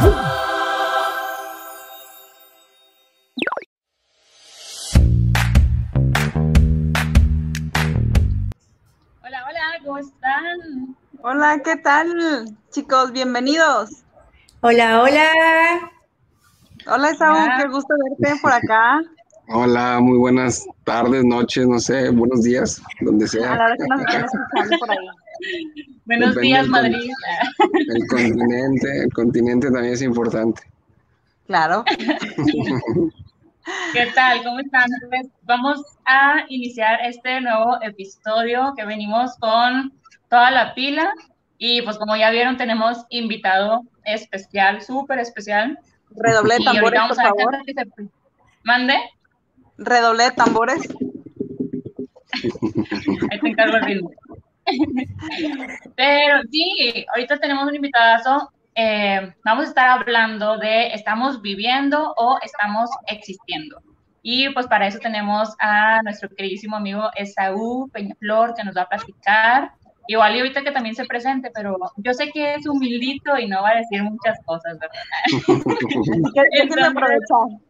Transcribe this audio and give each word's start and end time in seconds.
Hola, 0.00 0.14
hola, 9.22 9.60
¿cómo 9.84 9.98
están? 9.98 10.96
Hola, 11.22 11.60
¿qué 11.64 11.76
tal? 11.76 12.56
Chicos, 12.70 13.10
bienvenidos. 13.12 14.04
Hola, 14.60 15.02
hola. 15.02 15.30
Hola, 16.86 17.14
Saúl, 17.14 17.48
qué 17.60 17.68
gusto 17.68 17.94
verte 18.08 18.40
por 18.40 18.52
acá. 18.52 19.00
Hola, 19.48 19.98
muy 20.00 20.18
buenas 20.18 20.64
tardes, 20.84 21.24
noches, 21.24 21.66
no 21.66 21.80
sé, 21.80 22.10
buenos 22.10 22.42
días, 22.42 22.80
donde 23.00 23.26
sea. 23.26 23.54
A 23.54 23.56
la 23.56 23.64
hora 23.64 23.76
que 23.76 23.88
nos 23.88 24.00
estén 24.00 24.24
escuchando 24.24 24.78
por 24.78 24.90
ahí. 24.90 25.08
Buenos 26.04 26.34
Depende 26.34 26.40
días, 26.40 26.66
Madrid. 26.68 27.10
El 27.88 28.06
continente, 28.06 29.02
el 29.04 29.12
continente 29.12 29.70
también 29.70 29.94
es 29.94 30.02
importante. 30.02 30.62
Claro. 31.46 31.84
¿Qué 33.92 34.06
tal? 34.14 34.42
¿Cómo 34.42 34.60
están? 34.60 34.88
Pues 35.08 35.28
vamos 35.42 35.82
a 36.06 36.44
iniciar 36.48 37.00
este 37.04 37.40
nuevo 37.40 37.76
episodio 37.82 38.72
que 38.76 38.84
venimos 38.86 39.36
con 39.38 39.92
toda 40.30 40.50
la 40.50 40.74
pila 40.74 41.12
y 41.58 41.82
pues 41.82 41.98
como 41.98 42.16
ya 42.16 42.30
vieron 42.30 42.56
tenemos 42.56 43.04
invitado 43.10 43.82
especial, 44.04 44.80
súper 44.82 45.18
especial. 45.18 45.78
Redoble 46.10 46.54
de 46.58 46.64
tambores, 46.64 46.98
vamos 47.00 47.16
por 47.18 47.26
favor. 47.26 47.56
se- 47.66 48.08
Mande, 48.64 48.94
Redoble 49.76 50.24
de 50.24 50.30
tambores. 50.32 50.80
ahí 53.30 53.40
te 53.40 53.48
encargo 53.48 53.76
el 53.76 53.84
ritmo. 53.84 54.10
Pero 55.96 56.42
sí, 56.50 57.04
ahorita 57.14 57.38
tenemos 57.38 57.68
un 57.68 57.74
invitadazo. 57.76 58.50
eh, 58.74 59.34
vamos 59.44 59.66
a 59.66 59.68
estar 59.68 59.88
hablando 59.90 60.56
de 60.58 60.92
estamos 60.94 61.42
viviendo 61.42 62.14
o 62.16 62.38
estamos 62.42 62.90
existiendo. 63.06 63.80
Y 64.22 64.50
pues 64.50 64.66
para 64.66 64.86
eso 64.86 64.98
tenemos 64.98 65.54
a 65.60 66.00
nuestro 66.02 66.28
queridísimo 66.28 66.76
amigo 66.76 67.08
Esaú 67.16 67.88
Peñaflor 67.92 68.54
que 68.54 68.64
nos 68.64 68.76
va 68.76 68.82
a 68.82 68.88
platicar. 68.88 69.72
Igual 70.06 70.36
y 70.36 70.38
ahorita 70.40 70.62
que 70.62 70.72
también 70.72 70.94
se 70.94 71.04
presente, 71.04 71.50
pero 71.54 71.76
yo 71.96 72.14
sé 72.14 72.30
que 72.30 72.54
es 72.54 72.66
humildito 72.66 73.36
y 73.38 73.46
no 73.46 73.62
va 73.62 73.70
a 73.70 73.76
decir 73.76 74.02
muchas 74.02 74.38
cosas, 74.44 74.78
¿verdad? 74.78 74.96
¿Qué, 76.34 76.42
qué 76.52 76.66
quieren 76.68 76.84
aprovechar? 76.86 77.60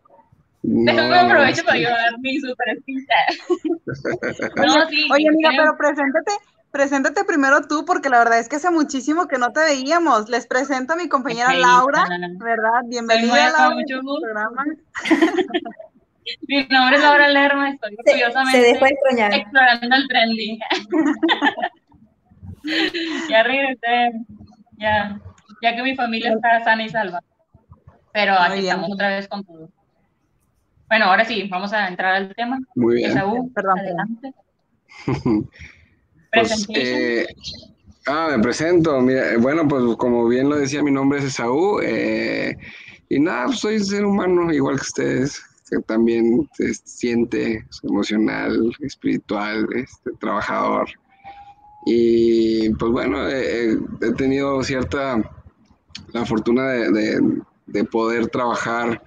Déjame 0.62 1.08
No, 1.08 1.14
aprovecho 1.16 1.64
para 1.64 1.78
yo 1.78 1.88
dar 1.88 2.18
mi 2.20 2.38
super. 2.38 2.78
No, 4.66 4.88
sí, 4.88 5.08
Oye, 5.12 5.28
amiga, 5.28 5.50
pero 5.56 5.76
preséntate, 5.78 6.32
preséntate 6.70 7.24
primero 7.24 7.62
tú, 7.62 7.84
porque 7.84 8.08
la 8.08 8.18
verdad 8.18 8.38
es 8.38 8.48
que 8.48 8.56
hace 8.56 8.70
muchísimo 8.70 9.26
que 9.26 9.38
no 9.38 9.52
te 9.52 9.60
veíamos. 9.60 10.28
Les 10.28 10.46
presento 10.46 10.92
a 10.92 10.96
mi 10.96 11.08
compañera 11.08 11.54
Laura, 11.54 12.06
ah. 12.08 12.18
¿verdad? 12.38 12.82
Bienvenida, 12.86 13.28
nueva, 13.32 13.58
Laura, 13.58 13.74
mucho 13.76 14.02
gusto. 14.02 14.22
programa. 14.22 14.64
Mi 16.46 16.66
nombre 16.66 16.96
es 16.96 17.02
Laura 17.02 17.28
Lerma, 17.28 17.70
estoy 17.70 17.96
Se, 18.04 18.12
orgullosamente 18.12 18.60
se 18.60 18.72
dejó 18.74 18.86
extrañar. 18.86 19.32
explorando 19.32 19.96
el 19.96 20.08
trending. 20.08 20.58
ya 23.30 23.42
regresé, 23.44 24.12
ya, 24.76 25.18
ya 25.62 25.74
que 25.74 25.82
mi 25.82 25.96
familia 25.96 26.32
está 26.34 26.62
sana 26.64 26.84
y 26.84 26.90
salva. 26.90 27.22
Pero 28.12 28.34
Muy 28.34 28.42
aquí 28.42 28.60
bien. 28.60 28.64
estamos 28.66 28.92
otra 28.92 29.08
vez 29.08 29.26
con 29.26 29.42
todo. 29.44 29.70
Bueno, 30.88 31.06
ahora 31.06 31.24
sí, 31.24 31.48
vamos 31.50 31.72
a 31.72 31.88
entrar 31.88 32.14
al 32.14 32.34
tema. 32.34 32.58
Muy 32.74 32.96
bien. 32.96 33.10
Esaú, 33.10 33.50
Perdón, 33.54 33.78
adelante. 33.78 34.34
Pues, 36.40 36.66
eh, 36.74 37.26
ah, 38.06 38.28
me 38.36 38.42
presento. 38.42 39.00
Mira, 39.00 39.32
eh, 39.32 39.36
bueno, 39.36 39.66
pues 39.68 39.82
como 39.96 40.26
bien 40.28 40.48
lo 40.48 40.56
decía, 40.56 40.82
mi 40.82 40.90
nombre 40.90 41.18
es 41.18 41.26
Esaú. 41.26 41.80
eh, 41.82 42.56
y 43.08 43.20
nada, 43.20 43.46
pues, 43.46 43.60
soy 43.60 43.76
un 43.76 43.84
ser 43.84 44.04
humano 44.04 44.52
igual 44.52 44.76
que 44.76 44.82
ustedes, 44.82 45.42
que 45.70 45.78
también 45.80 46.48
se 46.54 46.74
siente 46.74 47.64
emocional, 47.82 48.70
espiritual, 48.80 49.66
este, 49.74 50.10
trabajador. 50.20 50.88
Y 51.86 52.68
pues 52.74 52.92
bueno, 52.92 53.26
eh, 53.28 53.78
he 54.02 54.12
tenido 54.12 54.62
cierta 54.62 55.22
la 56.12 56.26
fortuna 56.26 56.68
de, 56.68 56.90
de- 56.90 57.42
de 57.66 57.84
poder 57.84 58.28
trabajar 58.28 59.02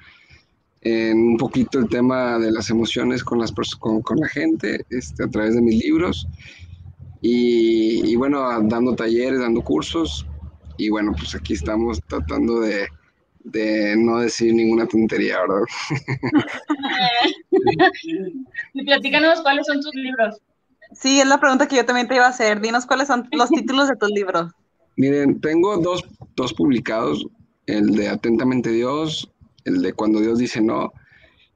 en 0.82 1.18
un 1.18 1.38
poquito 1.38 1.80
el 1.80 1.90
tema 1.90 2.38
de 2.40 2.52
las 2.52 2.70
emociones 2.70 3.24
con, 3.24 3.40
las 3.40 3.52
con, 3.80 4.02
con 4.02 4.18
la 4.20 4.28
gente 4.28 4.86
este, 4.90 5.24
a 5.24 5.28
través 5.28 5.56
de 5.56 5.62
mis 5.62 5.84
libros 5.84 6.28
y, 7.22 8.12
y 8.12 8.16
bueno, 8.16 8.42
dando 8.64 8.96
talleres, 8.96 9.40
dando 9.40 9.62
cursos 9.62 10.26
y 10.78 10.90
bueno, 10.90 11.14
pues 11.16 11.36
aquí 11.36 11.54
estamos 11.54 12.02
tratando 12.08 12.62
de, 12.62 12.88
de 13.44 13.96
no 13.98 14.20
decir 14.20 14.54
ninguna 14.54 14.88
tontería, 14.88 15.40
¿verdad? 15.42 15.64
Y 18.74 18.86
platícanos 18.86 19.42
cuáles 19.42 19.68
son 19.68 19.82
tus 19.82 19.94
libros. 19.94 20.42
Sí, 20.94 21.20
es 21.20 21.28
la 21.28 21.40
pregunta 21.40 21.68
que 21.68 21.76
yo 21.76 21.86
también 21.86 22.08
te 22.08 22.16
iba 22.16 22.26
a 22.26 22.30
hacer. 22.30 22.62
Dinos 22.62 22.86
cuáles 22.86 23.08
son 23.08 23.28
los 23.32 23.50
títulos 23.50 23.90
de 23.90 23.96
tus 23.96 24.10
libros. 24.10 24.52
Miren, 24.98 25.40
tengo 25.40 25.78
dos, 25.78 26.04
dos 26.36 26.54
publicados, 26.54 27.26
el 27.66 27.96
de 27.96 28.10
Atentamente 28.10 28.72
Dios, 28.72 29.32
el 29.66 29.82
de 29.82 29.94
Cuando 29.94 30.20
Dios 30.20 30.40
dice 30.40 30.62
no, 30.62 30.92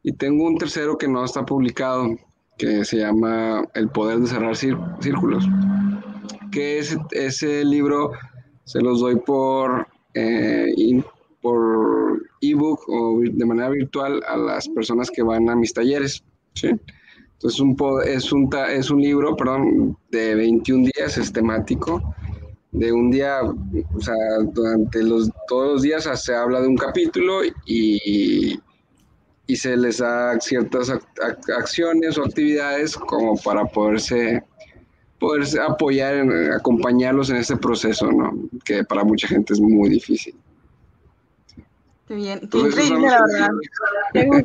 y 0.04 0.14
tengo 0.14 0.46
un 0.46 0.58
tercero 0.58 0.98
que 0.98 1.08
no 1.08 1.26
está 1.26 1.46
publicado, 1.46 2.16
que 2.58 2.86
se 2.86 2.98
llama 2.98 3.66
El 3.74 3.90
poder 3.90 4.20
de 4.20 4.28
cerrar 4.28 4.56
cír- 4.56 4.80
círculos, 5.02 5.46
que 6.52 6.80
ese, 6.80 6.98
ese 7.12 7.66
libro 7.66 8.12
se 8.64 8.82
los 8.82 9.00
doy 9.02 9.18
por, 9.18 9.88
eh, 10.14 10.68
in- 10.78 11.06
por 11.42 12.22
ebook 12.42 12.80
o 12.90 13.20
de 13.22 13.46
manera 13.46 13.70
virtual 13.70 14.22
a 14.28 14.38
las 14.38 14.68
personas 14.70 15.12
que 15.12 15.22
van 15.22 15.50
a 15.50 15.56
mis 15.56 15.74
talleres, 15.74 16.24
¿sí? 16.54 16.70
Entonces 17.34 17.60
un 17.60 17.76
es, 18.06 18.32
un 18.32 18.50
es 18.70 18.90
un 18.90 19.02
libro, 19.02 19.36
perdón, 19.36 19.98
de 20.10 20.36
21 20.36 20.90
días, 20.96 21.18
es 21.18 21.32
temático, 21.32 22.02
de 22.72 22.92
un 22.92 23.12
día, 23.12 23.42
o 23.44 24.02
sea, 24.02 24.16
durante 24.54 25.04
los, 25.04 25.30
todos 25.48 25.74
los 25.74 25.82
días 25.82 26.10
se 26.24 26.36
habla 26.36 26.62
de 26.62 26.68
un 26.68 26.78
capítulo 26.78 27.44
y, 27.66 28.60
y 29.48 29.56
se 29.56 29.78
les 29.78 30.00
da 30.00 30.40
ciertas 30.40 30.90
ac- 30.90 31.06
ac- 31.22 31.58
acciones 31.58 32.18
o 32.18 32.24
actividades 32.26 32.96
como 32.96 33.38
para 33.38 33.66
poderse, 33.66 34.44
poderse 35.20 35.60
apoyar, 35.60 36.16
en, 36.16 36.52
acompañarlos 36.52 37.30
en 37.30 37.38
este 37.38 37.56
proceso, 37.58 38.12
¿no? 38.12 38.34
Que 38.64 38.84
para 38.84 39.04
mucha 39.04 39.28
gente 39.28 39.54
es 39.54 39.60
muy 39.62 39.90
difícil. 39.90 40.36
Qué 42.08 42.16
bien, 42.16 42.40
qué 42.52 42.58
increíble, 42.60 43.08
la 43.08 43.20
verdad. 43.22 43.50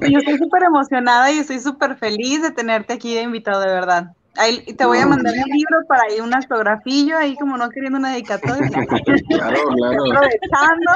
Yo 0.08 0.18
estoy 0.18 0.38
súper 0.38 0.62
emocionada 0.64 1.30
y 1.30 1.38
estoy 1.38 1.60
súper 1.60 1.96
feliz 1.96 2.42
de 2.42 2.50
tenerte 2.52 2.94
aquí 2.94 3.14
de 3.14 3.22
invitado, 3.22 3.60
de 3.60 3.66
verdad. 3.66 4.12
Ahí 4.36 4.62
te 4.64 4.86
voy 4.86 4.98
a 4.98 5.06
mandar 5.06 5.34
un 5.34 5.50
libro 5.50 5.78
para 5.88 6.04
ahí, 6.08 6.20
un 6.20 6.32
autografillo, 6.32 7.18
ahí 7.18 7.36
como 7.36 7.56
no 7.58 7.68
queriendo 7.68 7.98
una 7.98 8.12
dedicatoria. 8.12 8.70
Claro, 9.28 9.60
claro, 9.76 10.04
Aprovechando. 10.04 10.92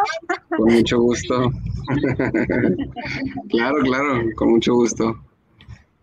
con 0.57 0.73
mucho 0.73 1.01
gusto. 1.01 1.51
Claro, 3.51 3.77
claro, 3.83 4.23
con 4.37 4.51
mucho 4.51 4.75
gusto. 4.75 5.17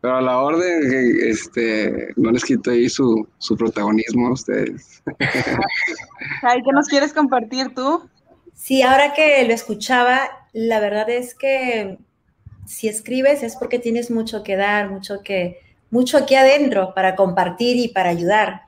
Pero 0.01 0.17
a 0.17 0.21
la 0.21 0.39
orden, 0.39 0.81
este, 1.21 2.09
no 2.15 2.31
les 2.31 2.43
quito 2.43 2.71
ahí 2.71 2.89
su, 2.89 3.27
su 3.37 3.55
protagonismo 3.55 4.27
a 4.27 4.33
ustedes. 4.33 5.03
Ay, 6.41 6.61
¿qué 6.63 6.71
nos 6.73 6.87
quieres 6.87 7.13
compartir 7.13 7.73
tú? 7.75 8.09
Sí, 8.55 8.81
ahora 8.81 9.13
que 9.13 9.45
lo 9.45 9.53
escuchaba, 9.53 10.19
la 10.53 10.79
verdad 10.79 11.09
es 11.09 11.35
que 11.35 11.99
si 12.65 12.87
escribes 12.87 13.43
es 13.43 13.55
porque 13.55 13.77
tienes 13.77 14.09
mucho 14.09 14.43
que 14.43 14.55
dar, 14.55 14.89
mucho 14.89 15.21
que, 15.23 15.59
mucho 15.91 16.17
aquí 16.17 16.33
adentro 16.35 16.93
para 16.95 17.15
compartir 17.15 17.77
y 17.77 17.89
para 17.89 18.09
ayudar. 18.09 18.61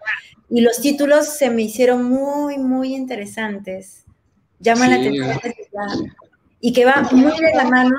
Y 0.49 0.61
los 0.61 0.81
títulos 0.81 1.25
se 1.35 1.49
me 1.49 1.63
hicieron 1.63 2.03
muy, 2.03 2.59
muy 2.59 2.93
interesantes. 2.93 4.05
Llaman 4.59 4.91
la 4.91 4.97
Sí. 4.97 5.19
atención 5.19 6.13
y 6.65 6.71
que 6.71 6.85
va 6.85 7.01
muy 7.11 7.37
de 7.41 7.53
la 7.53 7.65
mano 7.65 7.97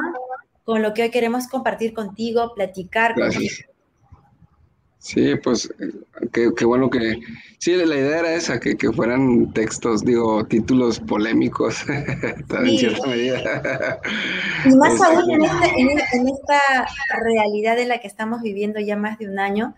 con 0.64 0.80
lo 0.80 0.94
que 0.94 1.02
hoy 1.02 1.10
queremos 1.10 1.46
compartir 1.48 1.92
contigo, 1.92 2.54
platicar 2.54 3.12
contigo. 3.12 3.42
Gracias. 3.42 3.64
Sí, 4.96 5.34
pues 5.44 5.70
eh, 5.78 5.92
qué, 6.32 6.48
qué 6.56 6.64
bueno 6.64 6.88
que... 6.88 7.20
Sí, 7.58 7.76
la 7.76 7.94
idea 7.94 8.20
era 8.20 8.34
esa, 8.34 8.58
que, 8.58 8.74
que 8.74 8.90
fueran 8.90 9.52
textos, 9.52 10.02
digo, 10.02 10.46
títulos 10.46 10.98
polémicos, 10.98 11.84
en 11.88 12.78
cierta 12.78 13.06
medida. 13.06 14.00
Y 14.64 14.74
más 14.76 14.94
Este, 14.94 15.04
aún 15.04 15.30
en 15.30 15.42
esta, 15.42 15.66
en, 15.66 15.90
en 15.90 16.28
esta 16.28 16.86
realidad 17.22 17.78
en 17.78 17.90
la 17.90 17.98
que 17.98 18.08
estamos 18.08 18.40
viviendo 18.40 18.80
ya 18.80 18.96
más 18.96 19.18
de 19.18 19.28
un 19.28 19.38
año, 19.38 19.74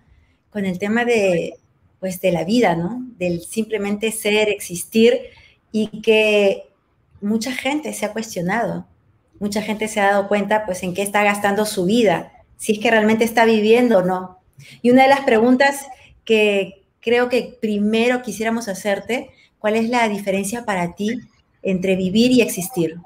con 0.50 0.64
el 0.64 0.78
tema 0.78 1.04
de, 1.04 1.54
pues, 1.98 2.20
de 2.20 2.30
la 2.30 2.44
vida, 2.44 2.76
¿no? 2.76 3.04
Del 3.18 3.40
simplemente 3.40 4.12
ser, 4.12 4.48
existir, 4.48 5.22
y 5.72 6.02
que 6.02 6.65
mucha 7.26 7.52
gente 7.52 7.92
se 7.92 8.06
ha 8.06 8.12
cuestionado, 8.12 8.86
mucha 9.38 9.62
gente 9.62 9.88
se 9.88 10.00
ha 10.00 10.10
dado 10.10 10.28
cuenta, 10.28 10.64
pues, 10.64 10.82
en 10.82 10.94
qué 10.94 11.02
está 11.02 11.22
gastando 11.22 11.66
su 11.66 11.84
vida, 11.84 12.32
si 12.56 12.72
es 12.72 12.78
que 12.78 12.90
realmente 12.90 13.24
está 13.24 13.44
viviendo 13.44 13.98
o 13.98 14.02
no. 14.02 14.40
Y 14.82 14.90
una 14.90 15.02
de 15.02 15.08
las 15.08 15.20
preguntas 15.20 15.86
que 16.24 16.86
creo 17.00 17.28
que 17.28 17.58
primero 17.60 18.22
quisiéramos 18.22 18.68
hacerte, 18.68 19.30
¿cuál 19.58 19.76
es 19.76 19.88
la 19.88 20.08
diferencia 20.08 20.64
para 20.64 20.94
ti 20.94 21.20
entre 21.62 21.96
vivir 21.96 22.32
y 22.32 22.40
existir? 22.40 22.96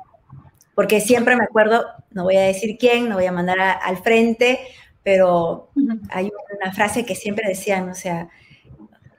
porque 0.81 1.03
siempre 1.03 1.37
me 1.37 1.45
acuerdo, 1.45 1.85
no 2.11 2.25
voy 2.25 2.37
a 2.37 2.41
decir 2.41 2.79
quién, 2.79 3.11
no 3.11 3.17
voy 3.17 3.27
a 3.27 3.33
mandar 3.33 3.59
al 3.61 3.99
frente, 3.99 4.61
pero 5.03 5.69
hay 6.09 6.31
una 6.59 6.73
frase 6.73 7.05
que 7.05 7.15
siempre 7.15 7.47
decían, 7.47 7.91
o 7.91 7.95
sea, 7.95 8.31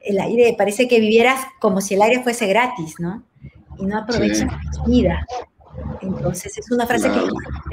el 0.01 0.19
aire, 0.19 0.55
parece 0.57 0.87
que 0.87 0.99
vivieras 0.99 1.39
como 1.59 1.79
si 1.79 1.93
el 1.93 2.01
aire 2.01 2.23
fuese 2.23 2.47
gratis, 2.47 2.95
¿no? 2.97 3.23
Y 3.81 3.85
no 3.85 3.97
aprovechas 3.97 4.49
tu 4.75 4.89
vida. 4.89 5.25
Entonces, 6.01 6.57
es 6.57 6.71
una 6.71 6.87
frase 6.87 7.09
que 7.09 7.19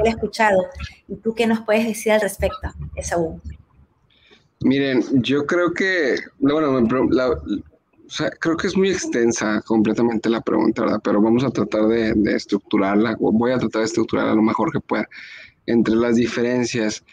he 0.04 0.08
escuchado. 0.08 0.66
¿Y 1.06 1.16
tú 1.16 1.34
qué 1.34 1.46
nos 1.46 1.60
puedes 1.60 1.86
decir 1.86 2.12
al 2.12 2.20
respecto, 2.20 2.68
Esaú? 2.96 3.40
Miren, 4.60 5.02
yo 5.22 5.46
creo 5.46 5.72
que, 5.72 6.16
bueno, 6.38 6.88
creo 8.40 8.56
que 8.56 8.66
es 8.66 8.76
muy 8.76 8.90
extensa 8.90 9.62
completamente 9.62 10.28
la 10.28 10.40
pregunta, 10.40 10.82
¿verdad? 10.82 11.00
Pero 11.02 11.22
vamos 11.22 11.44
a 11.44 11.50
tratar 11.50 11.86
de, 11.86 12.12
de 12.14 12.34
estructurarla, 12.34 13.16
voy 13.20 13.52
a 13.52 13.58
tratar 13.58 13.80
de 13.80 13.86
estructurarla 13.86 14.34
lo 14.34 14.42
mejor 14.42 14.72
que 14.72 14.80
pueda. 14.80 15.08
Entre 15.66 15.94
las 15.94 16.16
diferencias, 16.16 17.04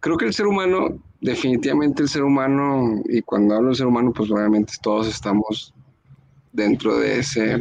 creo 0.00 0.16
que 0.16 0.26
el 0.26 0.34
ser 0.34 0.46
humano, 0.46 0.98
definitivamente 1.20 2.02
el 2.02 2.08
ser 2.08 2.22
humano, 2.22 3.02
y 3.06 3.20
cuando 3.22 3.54
hablo 3.54 3.68
del 3.68 3.76
ser 3.76 3.86
humano, 3.86 4.12
pues 4.14 4.30
obviamente 4.30 4.74
todos 4.82 5.08
estamos 5.08 5.74
dentro 6.52 6.98
de, 6.98 7.18
ese, 7.18 7.60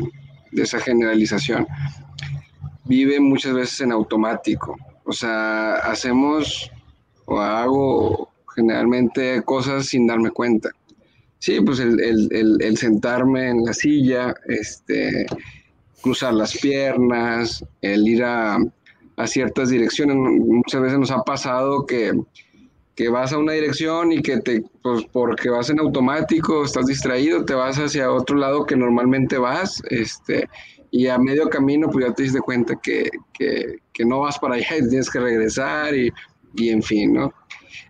de 0.54 0.64
esa 0.64 0.80
generalización, 0.80 1.68
vive 2.86 3.20
muchas 3.20 3.54
veces 3.54 3.82
en 3.82 3.92
automático. 3.92 4.78
O 5.06 5.12
sea, 5.12 5.76
hacemos 5.76 6.72
o 7.26 7.40
hago 7.40 8.30
generalmente 8.56 9.42
cosas 9.44 9.88
sin 9.88 10.08
darme 10.08 10.32
cuenta. 10.32 10.70
Sí, 11.40 11.60
pues 11.60 11.80
el, 11.80 12.78
sentarme 12.78 13.50
en 13.50 13.66
la 13.66 13.74
silla, 13.74 14.34
este, 14.48 15.26
cruzar 16.02 16.34
las 16.34 16.58
piernas, 16.58 17.66
el 17.82 18.08
ir 18.08 18.24
a, 18.24 18.60
ciertas 19.26 19.70
direcciones. 19.70 20.16
Muchas 20.16 20.82
veces 20.82 21.00
nos 21.00 21.12
ha 21.12 21.22
pasado 21.24 21.86
que, 21.86 22.14
vas 23.12 23.34
a 23.34 23.38
una 23.38 23.54
dirección 23.54 24.12
y 24.12 24.22
que 24.22 24.38
te, 24.38 24.64
pues 24.82 25.06
porque 25.12 25.50
vas 25.50 25.70
en 25.70 25.80
automático, 25.80 26.64
estás 26.64 26.86
distraído, 26.86 27.44
te 27.44 27.54
vas 27.54 27.78
hacia 27.78 28.12
otro 28.12 28.38
lado 28.38 28.66
que 28.66 28.76
normalmente 28.76 29.38
vas, 29.38 29.82
este, 29.90 30.48
y 30.92 31.08
a 31.08 31.18
medio 31.18 31.50
camino 31.50 31.90
pues 31.90 32.06
ya 32.06 32.14
te 32.14 32.24
diste 32.24 32.40
cuenta 32.40 32.80
que, 32.82 33.10
no 34.06 34.20
vas 34.20 34.38
para 34.40 34.56
allá 34.56 34.78
y 34.80 34.90
tienes 34.90 35.10
que 35.10 35.20
regresar 35.20 35.96
y, 35.96 36.12
y 36.56 36.70
en 36.70 36.84
fin, 36.84 37.14
¿no? 37.14 37.34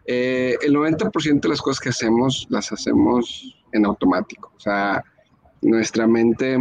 Eh, 0.06 0.58
el 0.62 0.74
90% 0.74 1.42
de 1.42 1.50
las 1.50 1.62
cosas 1.62 1.80
que 1.80 1.90
hacemos 1.90 2.48
las 2.50 2.72
hacemos 2.72 3.56
en 3.72 3.86
automático. 3.86 4.52
O 4.56 4.60
sea, 4.60 5.04
nuestra 5.62 6.08
mente 6.08 6.58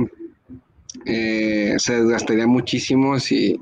eh, 1.04 1.74
se 1.78 2.02
desgastaría 2.02 2.46
muchísimo 2.46 3.18
si, 3.18 3.60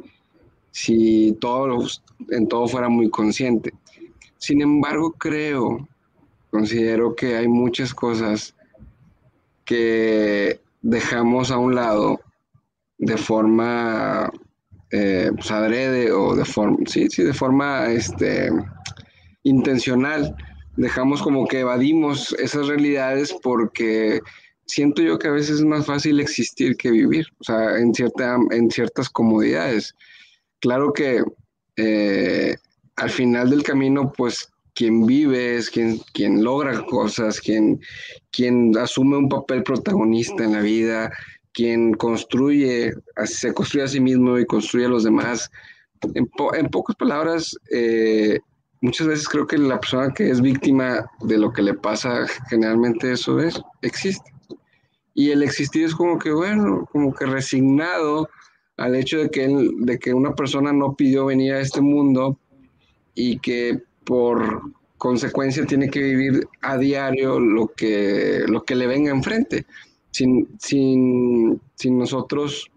si 0.70 1.36
todo, 1.40 1.86
en 2.30 2.48
todo 2.48 2.68
fuera 2.68 2.88
muy 2.88 3.10
consciente. 3.10 3.72
Sin 4.40 4.62
embargo, 4.62 5.12
creo, 5.12 5.86
considero 6.50 7.14
que 7.14 7.36
hay 7.36 7.46
muchas 7.46 7.92
cosas 7.92 8.54
que 9.66 10.58
dejamos 10.80 11.50
a 11.50 11.58
un 11.58 11.74
lado 11.74 12.18
de 12.96 13.18
forma 13.18 14.32
eh, 14.90 15.30
pues, 15.34 15.50
adrede 15.50 16.10
o 16.10 16.34
de 16.34 16.46
forma, 16.46 16.78
sí, 16.86 17.08
sí, 17.10 17.22
de 17.22 17.34
forma 17.34 17.90
este, 17.90 18.50
intencional. 19.42 20.34
Dejamos 20.76 21.20
como 21.20 21.46
que 21.46 21.60
evadimos 21.60 22.32
esas 22.38 22.66
realidades 22.66 23.36
porque 23.42 24.20
siento 24.64 25.02
yo 25.02 25.18
que 25.18 25.28
a 25.28 25.32
veces 25.32 25.56
es 25.56 25.64
más 25.66 25.84
fácil 25.84 26.18
existir 26.18 26.78
que 26.78 26.90
vivir, 26.90 27.26
o 27.40 27.44
sea, 27.44 27.78
en, 27.78 27.94
cierta, 27.94 28.38
en 28.52 28.70
ciertas 28.70 29.10
comodidades. 29.10 29.94
Claro 30.60 30.94
que 30.94 31.22
eh, 31.76 32.56
al 33.00 33.10
final 33.10 33.50
del 33.50 33.62
camino, 33.62 34.12
pues 34.12 34.50
quien 34.74 35.06
vive 35.06 35.56
es 35.56 35.70
quien, 35.70 35.98
quien 36.12 36.44
logra 36.44 36.84
cosas, 36.84 37.40
quien, 37.40 37.80
quien 38.30 38.76
asume 38.76 39.16
un 39.16 39.28
papel 39.28 39.62
protagonista 39.62 40.44
en 40.44 40.52
la 40.52 40.60
vida, 40.60 41.10
quien 41.52 41.94
construye, 41.94 42.92
se 43.24 43.52
construye 43.54 43.84
a 43.84 43.88
sí 43.88 44.00
mismo 44.00 44.38
y 44.38 44.46
construye 44.46 44.86
a 44.86 44.90
los 44.90 45.04
demás. 45.04 45.50
En, 46.14 46.68
pocas 46.68 46.96
palabras, 46.96 47.56
eh, 47.72 48.38
muchas 48.80 49.06
veces 49.06 49.28
creo 49.28 49.46
que 49.46 49.58
la 49.58 49.80
persona 49.80 50.12
que 50.12 50.30
es 50.30 50.40
víctima 50.40 51.04
de 51.22 51.38
lo 51.38 51.52
que 51.52 51.62
le 51.62 51.74
pasa, 51.74 52.26
generalmente 52.48 53.12
eso 53.12 53.40
es, 53.40 53.60
existe. 53.82 54.30
Y 55.14 55.30
el 55.30 55.42
existir 55.42 55.84
es 55.84 55.94
como 55.94 56.18
que, 56.18 56.30
bueno, 56.32 56.86
como 56.92 57.14
que 57.14 57.26
resignado 57.26 58.28
al 58.76 58.94
hecho 58.94 59.18
de 59.18 59.30
que, 59.30 59.48
de 59.80 59.98
que 59.98 60.14
una 60.14 60.34
persona 60.34 60.72
no 60.72 60.94
pidió 60.94 61.26
venir 61.26 61.54
a 61.54 61.60
este 61.60 61.80
mundo 61.80 62.38
y 63.14 63.38
que 63.38 63.82
por 64.04 64.62
consecuencia 64.98 65.64
tiene 65.64 65.88
que 65.88 66.00
vivir 66.00 66.48
a 66.60 66.76
diario 66.76 67.40
lo 67.40 67.68
que, 67.68 68.44
lo 68.46 68.64
que 68.64 68.74
le 68.74 68.86
venga 68.86 69.10
enfrente, 69.10 69.66
sin, 70.10 70.48
sin, 70.58 71.60
sin 71.74 71.98
nosotros 71.98 72.70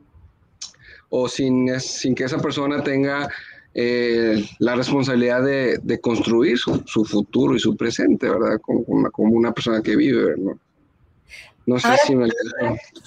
o 1.10 1.28
sin, 1.28 1.80
sin 1.80 2.16
que 2.16 2.24
esa 2.24 2.40
persona 2.40 2.82
tenga 2.82 3.30
eh, 3.76 4.46
la 4.60 4.76
responsabilidad 4.76 5.44
de, 5.44 6.00
construir 6.00 6.58
su, 6.58 7.06
futuro 7.06 7.56
y 7.56 7.60
su 7.60 7.76
presente, 7.76 8.30
¿verdad? 8.30 8.60
Como 8.62 8.80
una, 8.88 9.10
como 9.10 9.34
una 9.34 9.52
persona 9.52 9.82
que 9.82 9.96
vive, 9.96 10.36
¿no? 10.38 10.60
No 11.66 11.80
sé 11.80 11.90
si 12.06 12.16
me... 12.16 12.28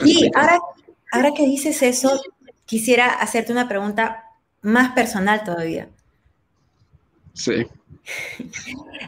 Sí, 0.05 0.31
ahora, 0.35 0.59
ahora 1.13 1.33
que 1.35 1.47
dices 1.47 1.83
eso, 1.83 2.21
quisiera 2.65 3.09
hacerte 3.09 3.53
una 3.53 3.69
pregunta 3.69 4.25
más 4.63 4.93
personal 4.93 5.45
todavía. 5.45 5.89
Sí. 7.37 7.67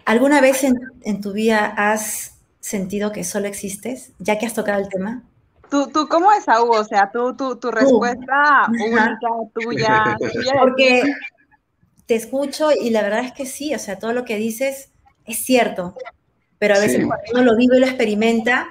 ¿Alguna 0.05 0.41
vez 0.41 0.65
en, 0.65 1.21
tu 1.21 1.33
vida 1.33 1.67
has 1.77 2.35
sentido 2.61 3.11
que 3.11 3.25
solo 3.25 3.49
existes, 3.49 4.13
ya 4.19 4.39
que 4.39 4.47
has 4.47 4.55
tocado 4.55 4.81
el 4.81 4.89
tema? 4.89 5.23
¿Tú, 5.71 5.89
tú 5.89 6.09
cómo 6.09 6.31
es, 6.33 6.45
Hugo? 6.47 6.79
O 6.79 6.85
sea, 6.85 7.11
tú, 7.11 7.35
tú, 7.35 7.57
tu 7.57 7.71
respuesta 7.71 8.69
única, 8.69 9.19
tuya. 9.55 10.17
Porque 10.59 11.03
te 12.07 12.15
escucho 12.15 12.71
y 12.73 12.91
la 12.91 13.03
verdad 13.03 13.25
es 13.25 13.33
que 13.33 13.47
sí, 13.47 13.75
o 13.75 13.79
sea, 13.79 13.99
todo 13.99 14.13
lo 14.13 14.25
que 14.25 14.37
dices 14.37 14.91
es 15.25 15.39
cierto, 15.39 15.95
pero 16.59 16.75
a 16.75 16.79
veces 16.79 17.07
cuando 17.07 17.25
uno 17.33 17.43
lo 17.43 17.57
vive 17.57 17.77
y 17.77 17.81
lo 17.81 17.87
experimenta, 17.87 18.69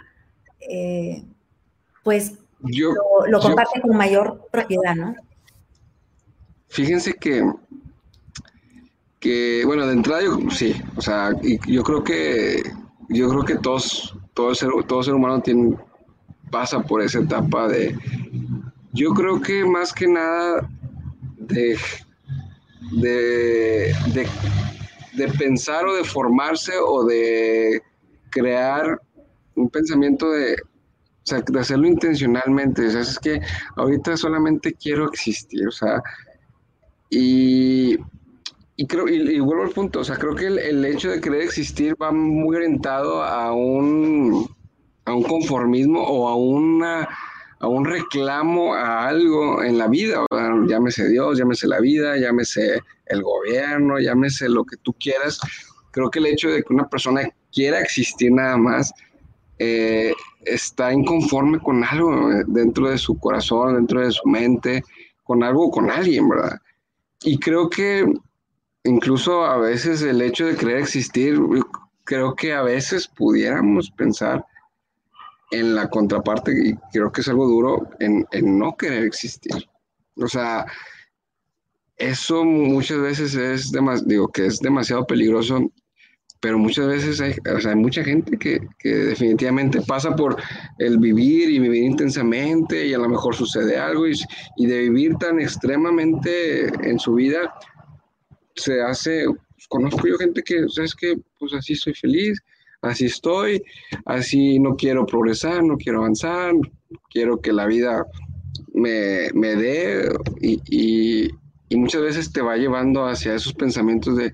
eh, 0.60 1.24
pues 2.04 2.34
lo, 3.28 3.40
comparte 3.40 3.82
con 3.82 3.96
mayor 3.96 4.48
propiedad, 4.52 4.96
¿no? 4.96 5.16
Fíjense 6.70 7.14
que, 7.14 7.44
bueno, 9.66 9.86
de 9.88 9.94
entrada 9.94 10.24
yo, 10.24 10.38
sí, 10.52 10.76
o 10.96 11.02
sea, 11.02 11.32
yo 11.68 11.84
creo 11.84 12.04
que, 12.04 12.64
yo 13.10 13.30
creo 13.30 13.44
que 13.44 13.56
todos, 13.56 14.16
todo 14.34 14.54
ser, 14.56 14.70
todo 14.88 15.04
ser 15.04 15.14
humano 15.14 15.42
tiene, 15.42 15.76
pasa 16.52 16.82
por 16.82 17.02
esa 17.02 17.20
etapa 17.20 17.68
de, 17.68 17.98
yo 18.94 19.12
creo 19.12 19.42
que 19.42 19.66
más 19.66 19.94
que 19.94 20.08
nada 20.08 20.70
de 21.38 21.78
de, 22.92 23.94
de, 25.16 25.28
pensar 25.38 25.86
o 25.86 25.96
de 25.96 26.04
formarse 26.04 26.74
o 26.80 27.06
de 27.06 27.82
crear 28.30 29.02
un 29.56 29.70
pensamiento 29.70 30.32
de, 30.32 30.54
o 30.54 31.24
sea, 31.24 31.42
de 31.42 31.60
hacerlo 31.60 31.88
intencionalmente. 31.88 32.88
O 32.88 32.92
sea, 32.92 33.02
es 33.02 33.20
que 33.20 33.42
ahorita 33.76 34.16
solamente 34.18 34.74
quiero 34.74 35.10
existir, 35.10 35.68
o 35.68 35.72
sea, 35.72 36.02
y, 37.10 37.98
y 38.80 38.86
creo, 38.86 39.08
y, 39.08 39.40
vuelvo 39.40 39.64
al 39.64 39.72
punto, 39.72 40.02
o 40.02 40.04
sea, 40.04 40.18
creo 40.18 40.36
que 40.36 40.46
el, 40.46 40.86
hecho 40.86 41.10
de 41.10 41.20
querer 41.20 41.42
existir 41.42 41.96
va 42.00 42.12
muy 42.12 42.56
orientado 42.56 43.24
a 43.24 43.52
un, 43.52 44.48
a 45.06 45.14
un 45.14 45.24
conformismo 45.24 46.02
o 46.04 46.28
a 46.30 46.36
una 46.36 47.10
a 47.60 47.68
un 47.68 47.86
reclamo 47.86 48.76
a 48.76 49.08
algo 49.08 49.64
en 49.64 49.80
la 49.80 49.88
vida, 49.88 50.24
llámese 50.68 51.10
Dios, 51.10 51.40
llámese 51.40 51.68
la 51.68 51.80
vida, 51.80 52.16
llámese 52.16 52.82
el 53.08 53.24
gobierno, 53.24 53.98
llámese 54.00 54.48
lo 54.48 54.64
que 54.64 54.78
tú 54.78 54.94
quieras. 54.94 55.40
Creo 55.90 56.12
que 56.12 56.20
el 56.20 56.28
hecho 56.28 56.50
de 56.50 56.62
que 56.62 56.72
una 56.72 56.88
persona 56.88 57.28
quiera 57.52 57.82
existir 57.82 58.32
nada 58.32 58.58
más 58.58 58.94
eh, 59.58 60.14
está 60.42 60.94
inconforme 60.94 61.60
con 61.60 61.84
algo 61.84 62.30
dentro 62.46 62.92
de 62.92 63.00
su 63.00 63.18
corazón, 63.20 63.74
dentro 63.74 64.02
de 64.02 64.12
su 64.12 64.28
mente, 64.30 64.84
con 65.24 65.42
algo, 65.42 65.72
con 65.72 65.90
alguien, 65.90 66.30
¿verdad? 66.30 66.60
Y 67.24 67.40
creo 67.40 67.72
que 67.72 68.06
incluso 68.88 69.46
a 69.46 69.58
veces 69.58 70.02
el 70.02 70.22
hecho 70.22 70.46
de 70.46 70.56
querer 70.56 70.78
existir, 70.78 71.40
creo 72.04 72.36
que 72.36 72.54
a 72.54 72.62
veces 72.62 73.08
pudiéramos 73.08 73.92
pensar 73.92 74.46
en 75.52 75.76
la 75.76 75.90
contraparte, 75.90 76.52
y 76.52 76.76
creo 76.92 77.12
que 77.12 77.22
es 77.22 77.28
algo 77.28 77.48
duro, 77.48 77.90
en, 78.00 78.26
no 78.42 78.76
querer 78.76 79.04
existir. 79.04 79.54
O 80.16 80.28
sea, 80.28 80.66
eso 81.98 82.44
muchas 82.44 83.00
veces 83.00 83.36
es, 83.36 83.72
digo, 84.06 84.28
que 84.30 84.48
es 84.48 84.60
demasiado 84.60 85.06
peligroso 85.06 85.72
pero 86.40 86.60
muchas 86.60 86.88
veces 86.88 87.20
hay, 87.20 87.76
mucha 87.76 88.04
gente 88.04 88.38
que, 88.38 88.62
definitivamente 88.84 89.82
pasa 89.82 90.16
por 90.16 90.38
el 90.78 90.98
vivir 91.00 91.50
y 91.50 91.60
vivir 91.60 91.84
intensamente 91.84 92.88
y 92.88 92.94
a 92.94 93.00
lo 93.00 93.10
mejor 93.10 93.36
sucede 93.36 93.78
algo 93.78 94.06
y 94.08 94.66
de 94.66 94.80
vivir 94.82 95.16
tan 95.16 95.40
extremadamente 95.40 96.68
en 96.88 97.00
su 97.00 97.16
vida 97.16 97.54
se 98.58 98.82
hace, 98.82 99.26
conozco 99.70 100.08
yo 100.08 100.18
gente 100.18 100.44
que, 100.44 100.68
¿sabes 100.70 100.94
que 100.96 101.16
Pues 101.40 101.54
así 101.54 101.76
soy 101.76 101.94
feliz, 101.94 102.40
así 102.82 103.06
estoy, 103.06 103.62
así 104.06 104.60
no 104.60 104.76
quiero 104.76 105.06
progresar, 105.06 105.64
no 105.64 105.78
quiero 105.78 106.00
avanzar, 106.00 106.54
quiero 107.10 107.40
que 107.42 107.54
la 107.54 107.66
vida 107.66 108.06
me, 108.74 109.30
me 109.34 109.56
dé 109.56 110.10
y, 110.42 110.62
y, 110.70 111.30
y 111.70 111.76
muchas 111.76 112.02
veces 112.02 112.32
te 112.32 112.42
va 112.42 112.58
llevando 112.58 113.06
hacia 113.06 113.36
esos 113.36 113.54
pensamientos 113.54 114.18
de 114.18 114.34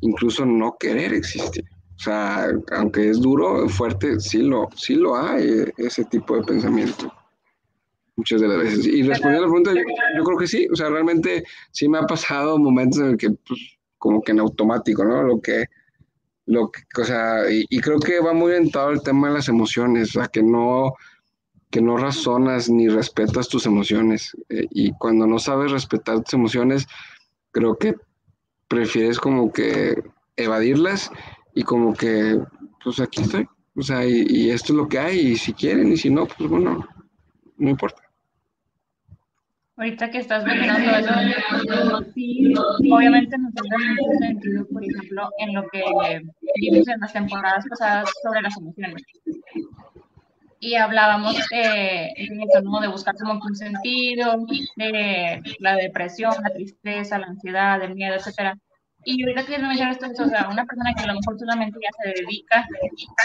incluso 0.00 0.44
no 0.44 0.76
querer 0.78 1.12
existir. 1.14 1.64
O 1.96 2.02
sea, 2.02 2.48
aunque 2.72 3.08
es 3.10 3.20
duro, 3.20 3.68
fuerte, 3.68 4.20
sí 4.20 4.38
lo, 4.38 4.68
sí 4.76 4.94
lo 4.94 5.16
hay, 5.16 5.64
ese 5.78 6.04
tipo 6.04 6.36
de 6.36 6.42
pensamiento. 6.42 7.12
Muchas 8.16 8.40
de 8.40 8.48
las 8.48 8.58
veces. 8.58 8.86
Y 8.86 9.02
respondiendo 9.02 9.46
a 9.46 9.48
la 9.48 9.52
pregunta, 9.52 9.72
yo, 10.16 10.24
creo 10.24 10.38
que 10.38 10.46
sí. 10.46 10.68
O 10.72 10.76
sea, 10.76 10.88
realmente 10.88 11.44
sí 11.72 11.88
me 11.88 11.98
ha 11.98 12.02
pasado 12.02 12.58
momentos 12.58 13.00
en 13.00 13.06
el 13.10 13.16
que, 13.16 13.30
pues, 13.30 13.60
como 13.98 14.22
que 14.22 14.32
en 14.32 14.40
automático, 14.40 15.04
¿no? 15.04 15.22
Lo 15.22 15.40
que, 15.40 15.64
lo 16.46 16.70
que, 16.70 16.82
o 17.00 17.04
sea, 17.04 17.50
y, 17.50 17.64
y 17.68 17.80
creo 17.80 17.98
que 17.98 18.20
va 18.20 18.32
muy 18.32 18.52
orientado 18.52 18.90
el 18.90 19.02
tema 19.02 19.28
de 19.28 19.34
las 19.34 19.48
emociones, 19.48 20.10
o 20.10 20.20
sea, 20.20 20.28
que 20.28 20.42
no, 20.42 20.94
que 21.74 21.82
no 21.82 21.96
razonas 21.96 22.70
ni 22.70 22.86
respetas 22.86 23.48
tus 23.48 23.66
emociones. 23.66 24.36
Eh, 24.48 24.68
y 24.70 24.92
cuando 24.92 25.26
no 25.26 25.40
sabes 25.40 25.72
respetar 25.72 26.22
tus 26.22 26.34
emociones, 26.34 26.86
creo 27.50 27.76
que 27.76 27.96
prefieres 28.68 29.18
como 29.18 29.52
que 29.52 30.00
evadirlas 30.36 31.10
y 31.52 31.64
como 31.64 31.92
que, 31.94 32.38
pues 32.84 33.00
aquí 33.00 33.22
estoy. 33.22 33.48
O 33.74 33.82
sea, 33.82 34.06
y, 34.06 34.50
esto 34.50 34.72
es 34.72 34.76
lo 34.76 34.88
que 34.88 35.00
hay, 35.00 35.18
y 35.18 35.36
si 35.36 35.52
quieren, 35.52 35.92
y 35.92 35.96
si 35.96 36.10
no, 36.10 36.26
pues 36.26 36.48
bueno, 36.48 36.86
no 37.56 37.68
importa. 37.68 38.03
Ahorita 39.76 40.08
que 40.08 40.18
estás 40.18 40.44
mencionando 40.44 40.92
eso, 40.92 42.12
sí, 42.14 42.54
obviamente 42.92 43.36
nos 43.36 43.52
da 43.54 43.62
mucho 43.62 44.18
sentido, 44.20 44.66
por 44.68 44.84
ejemplo, 44.84 45.30
en 45.38 45.54
lo 45.54 45.68
que 45.68 45.82
vimos 46.60 46.86
en 46.86 47.00
las 47.00 47.12
temporadas 47.12 47.64
pasadas 47.68 48.08
sobre 48.22 48.42
las 48.42 48.56
emociones. 48.56 49.02
Y 50.60 50.76
hablábamos 50.76 51.34
de, 51.50 52.06
eso, 52.16 52.62
¿no? 52.62 52.80
de 52.80 52.88
buscar 52.88 53.16
como 53.16 53.40
un 53.44 53.56
sentido, 53.56 54.46
de 54.76 55.42
la 55.58 55.74
depresión, 55.74 56.32
la 56.42 56.50
tristeza, 56.50 57.18
la 57.18 57.26
ansiedad, 57.26 57.82
el 57.82 57.96
miedo, 57.96 58.14
etcétera. 58.14 58.56
Y 59.04 59.22
ahorita 59.22 59.44
que 59.44 59.58
mencionas 59.58 59.98
esto, 60.00 60.22
o 60.22 60.28
sea, 60.28 60.48
una 60.48 60.64
persona 60.64 60.94
que 60.94 61.02
a 61.02 61.08
lo 61.08 61.14
mejor 61.14 61.38
solamente 61.38 61.78
ya 61.82 61.90
se 62.00 62.22
dedica 62.22 62.66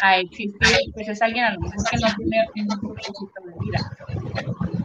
a 0.02 0.18
existir, 0.18 0.76
pues 0.94 1.08
es 1.08 1.22
alguien 1.22 1.46
a 1.46 1.54
lo 1.54 1.62
mejor 1.62 1.78
que 1.90 1.98
no 1.98 2.08
tiene 2.54 2.70
un 2.74 2.80
propósito 2.80 3.42
de 3.46 3.54
vida. 3.66 4.79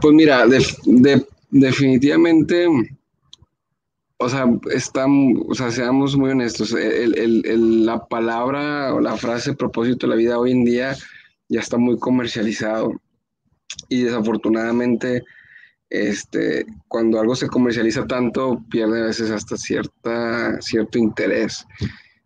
Pues 0.00 0.14
mira, 0.14 0.46
de, 0.46 0.64
de, 0.84 1.26
definitivamente, 1.50 2.66
o 4.18 4.28
sea, 4.28 4.46
estamos, 4.72 5.44
o 5.48 5.54
sea, 5.54 5.70
seamos 5.70 6.16
muy 6.16 6.30
honestos, 6.30 6.72
el, 6.72 7.16
el, 7.18 7.46
el, 7.46 7.86
la 7.86 8.06
palabra 8.06 8.92
o 8.94 9.00
la 9.00 9.16
frase 9.16 9.54
propósito 9.54 10.06
de 10.06 10.10
la 10.10 10.16
vida 10.16 10.38
hoy 10.38 10.52
en 10.52 10.64
día 10.64 10.96
ya 11.48 11.60
está 11.60 11.78
muy 11.78 11.98
comercializado 11.98 12.92
y 13.88 14.02
desafortunadamente 14.02 15.22
este, 15.90 16.66
cuando 16.88 17.20
algo 17.20 17.36
se 17.36 17.48
comercializa 17.48 18.06
tanto, 18.06 18.60
pierde 18.68 19.00
a 19.00 19.06
veces 19.06 19.30
hasta 19.30 19.56
cierta, 19.56 20.60
cierto 20.60 20.98
interés. 20.98 21.64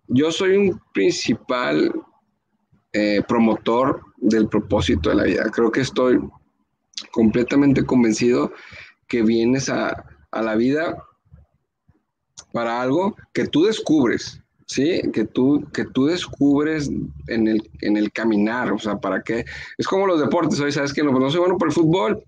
Yo 0.07 0.33
soy 0.33 0.57
un 0.57 0.81
principal 0.95 1.93
eh, 2.99 3.23
promotor 3.23 4.00
del 4.17 4.49
propósito 4.49 5.11
de 5.11 5.14
la 5.14 5.23
vida. 5.25 5.45
Creo 5.52 5.71
que 5.71 5.83
estoy 5.83 6.19
completamente 7.12 7.85
convencido 7.85 8.52
que 9.07 9.23
vienes 9.23 9.69
a, 9.69 10.05
a 10.33 10.43
la 10.43 10.57
vida 10.57 11.02
para 12.52 12.83
algo 12.83 13.14
que 13.33 13.47
tú 13.47 13.64
descubres, 13.64 14.43
¿sí? 14.67 15.02
Que 15.12 15.25
tú, 15.25 15.64
que 15.73 15.85
tú 15.85 16.07
descubres 16.07 16.90
en 17.28 17.47
el, 17.47 17.71
en 17.83 17.97
el 17.97 18.11
caminar, 18.11 18.73
o 18.73 18.78
sea, 18.78 18.97
¿para 18.97 19.23
qué? 19.23 19.45
Es 19.76 19.87
como 19.87 20.07
los 20.07 20.21
deportes, 20.21 20.59
hoy 20.59 20.73
sabes 20.73 20.93
que 20.93 21.05
no, 21.05 21.12
pues 21.12 21.23
no 21.23 21.31
soy 21.31 21.40
bueno 21.40 21.59
por 21.59 21.69
el 21.69 21.75
fútbol, 21.75 22.25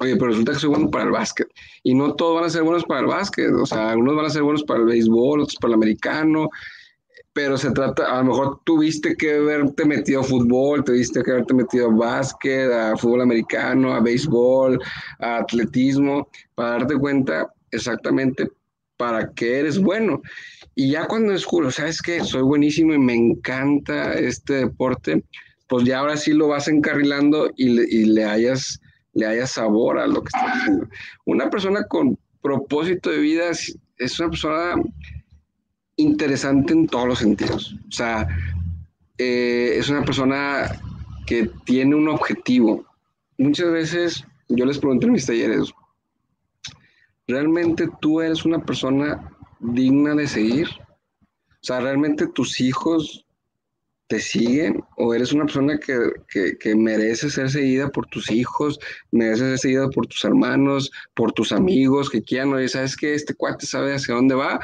Oye, 0.00 0.16
pero 0.16 0.28
resulta 0.28 0.52
que 0.52 0.58
soy 0.58 0.70
bueno 0.70 0.90
para 0.90 1.04
el 1.04 1.12
básquet. 1.12 1.46
Y 1.84 1.94
no 1.94 2.14
todos 2.14 2.34
van 2.34 2.44
a 2.44 2.50
ser 2.50 2.64
buenos 2.64 2.84
para 2.84 3.00
el 3.00 3.06
básquet. 3.06 3.52
O 3.52 3.64
sea, 3.64 3.90
algunos 3.90 4.16
van 4.16 4.26
a 4.26 4.30
ser 4.30 4.42
buenos 4.42 4.64
para 4.64 4.80
el 4.80 4.86
béisbol, 4.86 5.42
otros 5.42 5.56
para 5.60 5.70
el 5.70 5.74
americano. 5.74 6.50
Pero 7.34 7.58
se 7.58 7.72
trata, 7.72 8.06
a 8.12 8.18
lo 8.18 8.30
mejor 8.30 8.60
tuviste 8.64 9.16
que 9.16 9.34
haberte 9.34 9.84
metido 9.84 10.22
fútbol, 10.22 10.84
tuviste 10.84 11.22
que 11.22 11.32
haberte 11.32 11.52
metido 11.52 11.90
básquet, 11.90 12.70
a 12.72 12.96
fútbol 12.96 13.22
americano, 13.22 13.92
a 13.92 14.00
béisbol, 14.00 14.80
a 15.18 15.38
atletismo, 15.38 16.28
para 16.54 16.70
darte 16.70 16.96
cuenta 16.96 17.52
exactamente 17.72 18.48
para 18.96 19.32
qué 19.32 19.58
eres 19.58 19.80
bueno. 19.80 20.22
Y 20.76 20.92
ya 20.92 21.06
cuando 21.06 21.32
descubro, 21.32 21.70
¿sabes 21.70 22.00
qué? 22.00 22.22
Soy 22.22 22.42
buenísimo 22.42 22.94
y 22.94 22.98
me 22.98 23.14
encanta 23.14 24.14
este 24.14 24.54
deporte, 24.54 25.24
pues 25.68 25.84
ya 25.84 25.98
ahora 25.98 26.16
sí 26.16 26.32
lo 26.32 26.48
vas 26.48 26.68
encarrilando 26.68 27.50
y 27.56 27.68
le, 27.70 27.84
y 27.90 28.04
le 28.06 28.24
hayas 28.24 28.80
le 29.14 29.46
sabor 29.46 29.98
a 29.98 30.06
lo 30.06 30.22
que 30.22 30.28
está 30.28 30.52
haciendo. 30.52 30.88
Una 31.24 31.48
persona 31.50 31.84
con 31.86 32.18
propósito 32.42 33.10
de 33.10 33.18
vida 33.18 33.50
es, 33.50 34.20
una 34.20 34.30
persona 34.30 34.74
interesante 35.96 36.72
en 36.72 36.86
todos 36.86 37.08
los 37.08 37.18
sentidos. 37.18 37.76
O 37.88 37.92
sea, 37.92 38.28
eh, 39.18 39.76
es 39.76 39.88
una 39.88 40.04
persona 40.04 40.80
que 41.26 41.50
tiene 41.64 41.94
un 41.94 42.08
objetivo. 42.08 42.84
Muchas 43.38 43.70
veces 43.70 44.24
yo 44.48 44.64
les 44.64 44.78
pregunto 44.78 45.06
en 45.06 45.12
mis 45.12 45.26
talleres, 45.26 45.72
¿realmente 47.26 47.88
tú 48.00 48.20
eres 48.20 48.44
una 48.44 48.64
persona 48.64 49.30
digna 49.60 50.14
de 50.14 50.26
seguir? 50.26 50.68
O 50.68 51.66
sea, 51.66 51.80
¿realmente 51.80 52.26
tus 52.26 52.60
hijos 52.60 53.24
te 54.06 54.20
siguen 54.20 54.84
o 54.98 55.14
eres 55.14 55.32
una 55.32 55.46
persona 55.46 55.78
que, 55.78 55.96
que, 56.60 56.74
merece 56.74 57.30
ser 57.30 57.48
seguida 57.50 57.88
por 57.88 58.06
tus 58.08 58.30
hijos, 58.30 58.78
merece 59.10 59.40
ser 59.40 59.58
seguida 59.58 59.88
por 59.88 60.06
tus 60.06 60.24
hermanos, 60.24 60.92
por 61.14 61.32
tus 61.32 61.52
amigos 61.52 62.10
que 62.10 62.22
quieran, 62.22 62.52
oye, 62.52 62.68
sabes 62.68 62.96
que 62.96 63.14
este 63.14 63.34
cuate 63.34 63.64
sabe 63.64 63.94
hacia 63.94 64.14
dónde 64.14 64.34
va 64.34 64.60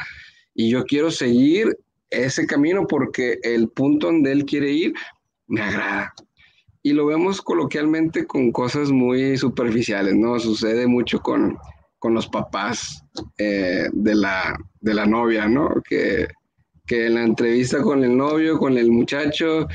y 0.54 0.70
yo 0.70 0.84
quiero 0.84 1.10
seguir 1.10 1.76
ese 2.10 2.46
camino 2.46 2.86
porque 2.86 3.38
el 3.42 3.68
punto 3.68 4.08
donde 4.08 4.32
él 4.32 4.44
quiere 4.44 4.72
ir 4.72 4.94
me 5.46 5.60
agrada. 5.60 6.12
Y 6.82 6.92
lo 6.92 7.06
vemos 7.06 7.42
coloquialmente 7.42 8.26
con 8.26 8.52
cosas 8.52 8.90
muy 8.90 9.36
superficiales, 9.36 10.14
¿no? 10.14 10.38
Sucede 10.40 10.86
mucho 10.86 11.20
con, 11.20 11.58
con 11.98 12.14
los 12.14 12.26
papás 12.26 13.04
eh, 13.36 13.88
de, 13.92 14.14
la, 14.14 14.58
de 14.80 14.94
la 14.94 15.06
novia, 15.06 15.46
¿no? 15.46 15.74
Que 15.86 16.28
que 16.90 17.06
en 17.06 17.14
la 17.14 17.22
entrevista 17.22 17.82
con 17.82 18.02
el 18.02 18.16
novio, 18.16 18.58
con 18.58 18.76
el 18.76 18.90
muchacho, 18.90 19.68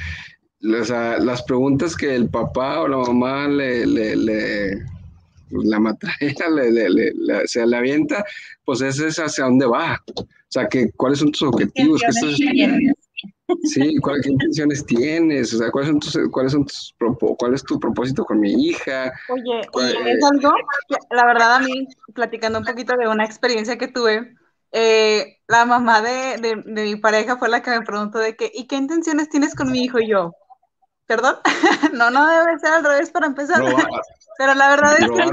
las 0.59 1.43
preguntas 1.43 1.95
que 1.95 2.13
el 2.13 2.29
papá 2.29 2.81
o 2.81 2.89
la 2.89 2.97
mamá 2.97 3.47
le, 3.47 3.85
le 3.85 4.83
la 5.49 5.79
matraera, 5.79 6.49
le, 6.49 7.47
se 7.47 7.65
le 7.65 7.77
avienta, 7.77 8.25
pues 8.63 8.81
ese 8.81 9.07
es 9.07 9.17
hacia 9.17 9.45
dónde 9.45 9.65
va. 9.65 10.01
O 10.17 10.25
sea, 10.49 10.67
que, 10.67 10.91
¿cuáles 10.91 11.19
son 11.19 11.31
tus 11.31 11.43
objetivos? 11.43 12.01
¿Qué 12.01 12.93
Sí, 13.63 13.95
¿qué 14.23 14.29
intenciones 14.29 14.85
tienes? 14.85 15.53
O 15.53 15.57
sea, 15.59 15.69
¿cuáles 15.69 15.91
son 15.91 15.99
tus, 15.99 16.17
cuáles 16.31 16.51
son 16.51 16.65
tus 16.65 16.95
cuál 17.37 17.53
es 17.53 17.63
tu 17.63 17.79
propósito 17.79 18.25
con 18.25 18.39
mi 18.39 18.51
hija? 18.51 19.13
Oye, 19.29 19.61
es 19.61 20.23
algo 20.31 20.51
la 21.11 21.25
verdad 21.25 21.55
a 21.55 21.59
mí, 21.59 21.87
platicando 22.13 22.59
un 22.59 22.65
poquito 22.65 22.95
de 22.97 23.07
una 23.07 23.23
experiencia 23.23 23.77
que 23.77 23.87
tuve, 23.87 24.35
eh, 24.71 25.37
la 25.47 25.65
mamá 25.65 26.01
de, 26.01 26.37
de, 26.37 26.83
mi 26.83 26.95
pareja 26.95 27.37
fue 27.37 27.49
la 27.49 27.61
que 27.61 27.71
me 27.71 27.81
preguntó 27.81 28.17
de 28.19 28.35
que, 28.35 28.51
¿y 28.53 28.67
qué 28.67 28.75
intenciones 28.75 29.29
tienes 29.29 29.55
con 29.55 29.71
mi 29.71 29.83
hijo? 29.83 29.99
Y 29.99 30.09
yo, 30.09 30.33
¿perdón? 31.05 31.35
no, 31.93 32.09
no 32.09 32.27
debe 32.27 32.59
ser 32.59 32.73
al 32.73 32.83
revés 32.83 33.09
para 33.09 33.27
empezar. 33.27 33.61
Pero 34.37 34.53
la 34.53 34.69
verdad 34.69 34.93
es 34.99 35.09
que, 35.09 35.23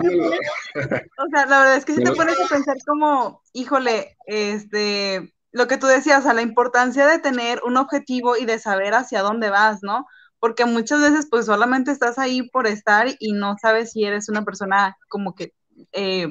o 1.19 1.27
sea, 1.31 1.47
la 1.47 1.59
verdad 1.59 1.77
es 1.77 1.85
que 1.85 1.95
si 1.95 2.05
te 2.05 2.13
pones 2.13 2.41
a 2.41 2.47
pensar 2.47 2.77
como, 2.87 3.43
híjole, 3.53 4.17
este, 4.27 5.35
lo 5.51 5.67
que 5.67 5.77
tú 5.77 5.89
decías, 5.89 6.21
o 6.21 6.23
sea, 6.23 6.35
la 6.35 6.43
importancia 6.43 7.07
de 7.07 7.19
tener 7.19 7.61
un 7.65 7.77
objetivo 7.79 8.37
y 8.37 8.45
de 8.45 8.61
saber 8.61 8.95
hacia 8.95 9.23
dónde 9.23 9.51
vas, 9.51 9.83
¿no? 9.83 10.07
Porque 10.39 10.67
muchas 10.67 11.01
veces 11.01 11.27
pues 11.29 11.47
solamente 11.47 11.91
estás 11.91 12.17
ahí 12.19 12.49
por 12.51 12.69
estar 12.69 13.09
y 13.19 13.33
no 13.33 13.57
sabes 13.61 13.91
si 13.91 14.05
eres 14.05 14.29
una 14.29 14.45
persona 14.45 14.97
como 15.09 15.35
que 15.35 15.53
eh, 15.93 16.29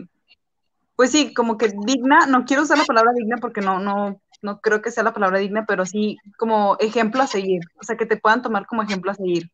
pues 0.95 1.11
sí, 1.11 1.33
como 1.33 1.57
que 1.57 1.73
digna, 1.85 2.27
no 2.27 2.45
quiero 2.45 2.63
usar 2.63 2.77
la 2.77 2.85
palabra 2.85 3.11
digna 3.15 3.37
porque 3.37 3.61
no, 3.61 3.79
no, 3.79 4.21
no 4.41 4.59
creo 4.59 4.81
que 4.81 4.91
sea 4.91 5.03
la 5.03 5.13
palabra 5.13 5.39
digna, 5.39 5.65
pero 5.67 5.85
sí 5.85 6.17
como 6.37 6.77
ejemplo 6.79 7.21
a 7.21 7.27
seguir, 7.27 7.61
o 7.79 7.83
sea, 7.83 7.97
que 7.97 8.05
te 8.05 8.17
puedan 8.17 8.41
tomar 8.41 8.65
como 8.65 8.83
ejemplo 8.83 9.11
a 9.11 9.15
seguir. 9.15 9.51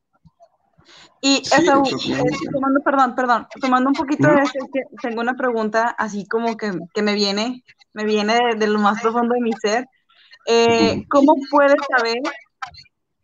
Y 1.22 1.38
eso, 1.39 1.84
eh, 1.84 2.24
tomando, 2.51 2.82
perdón, 2.82 3.15
perdón, 3.15 3.48
tomando 3.60 3.89
un 3.89 3.96
poquito 3.96 4.27
de 4.27 4.41
eso, 4.44 4.60
tengo 5.01 5.22
una 5.22 5.36
pregunta 5.36 5.96
así 5.98 6.27
como 6.27 6.56
que, 6.56 6.72
que 6.94 7.01
me 7.01 7.15
viene, 7.15 7.63
me 7.94 8.06
viene 8.06 8.38
de, 8.56 8.67
lo 8.67 8.79
más 8.79 9.01
profundo 9.01 9.34
de 9.34 9.41
mi 9.41 9.51
ser. 9.53 9.88
Eh, 10.46 11.06
¿Cómo 11.10 11.36
puedes 11.50 11.75
saber 11.89 12.22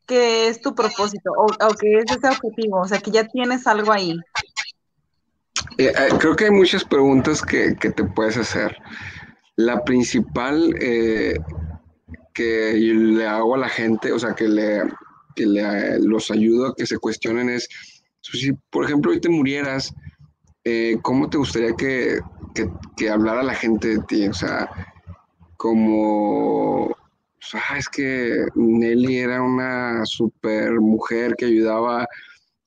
qué 0.08 0.48
es 0.48 0.62
tu 0.62 0.74
propósito 0.74 1.32
o, 1.38 1.46
o, 1.46 1.74
qué 1.80 2.00
es 2.00 2.06
ese 2.12 2.28
objetivo? 2.28 2.82
O 2.82 2.88
sea, 2.88 3.00
que 3.00 3.12
ya 3.12 3.26
tienes 3.26 3.68
algo 3.68 3.94
ahí. 3.94 4.18
Eh, 5.78 5.94
creo 6.20 6.36
que 6.36 6.46
hay 6.46 6.52
muchas 6.52 6.84
preguntas 6.84 7.42
que, 7.42 7.76
que, 7.80 7.92
te 7.92 8.04
puedes 8.04 8.38
hacer. 8.38 8.76
La 9.56 9.84
principal 9.84 10.74
que 12.34 12.74
le 12.74 13.28
hago 13.28 13.56
a 13.56 13.60
la 13.60 13.70
gente, 13.70 14.12
o 14.12 14.20
sea, 14.20 14.34
que 14.34 14.48
le, 14.48 14.82
que 15.36 15.46
le, 15.46 16.00
los 16.00 16.32
ayudo 16.32 16.68
a 16.68 16.76
que 16.76 16.86
se 16.86 16.98
cuestionen 16.98 17.50
es, 17.50 17.70
si 18.22 18.54
por 18.70 18.86
ejemplo 18.86 19.12
hoy 19.12 19.22
te 19.22 19.30
murieras, 19.30 19.94
eh, 20.64 20.98
¿cómo 21.02 21.30
te 21.30 21.38
gustaría 21.38 21.74
que, 21.74 22.20
que, 22.56 22.70
que, 22.98 23.10
hablara 23.10 23.44
la 23.44 23.54
gente 23.54 23.90
de 23.90 24.00
ti? 24.08 24.28
O 24.28 24.34
sea, 24.34 24.70
como, 25.58 26.96
ah, 27.54 27.78
es 27.78 27.90
que 27.90 28.46
Nelly 28.56 29.18
era 29.18 29.42
una 29.42 30.06
super 30.06 30.80
mujer 30.80 31.36
que 31.38 31.46
ayudaba 31.46 32.08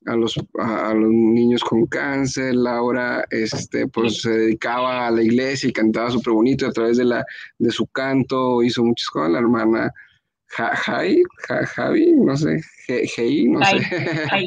a 0.06 0.16
los, 0.16 0.34
a, 0.58 0.94
los 0.94 1.10
niños 1.10 1.62
con 1.62 1.86
cáncer, 1.86 2.54
Laura 2.54 3.24
este, 3.30 3.86
pues, 3.88 4.22
se 4.22 4.30
dedicaba 4.30 5.06
a 5.06 5.10
la 5.10 5.22
iglesia 5.22 5.68
y 5.68 5.72
cantaba 5.72 6.10
súper 6.10 6.32
bonito 6.32 6.66
a 6.66 6.72
través 6.72 6.96
de, 6.96 7.04
la, 7.04 7.24
de 7.58 7.70
su 7.70 7.86
canto, 7.88 8.62
hizo 8.62 8.84
muchas 8.84 9.08
cosas, 9.08 9.32
la 9.32 9.38
hermana 9.38 9.92
Jai, 10.48 11.22
Javi, 11.74 12.12
no 12.12 12.36
sé, 12.36 12.60
Jai, 12.86 13.48
no 13.48 13.64
sé. 13.64 13.80
Jai. 14.28 14.46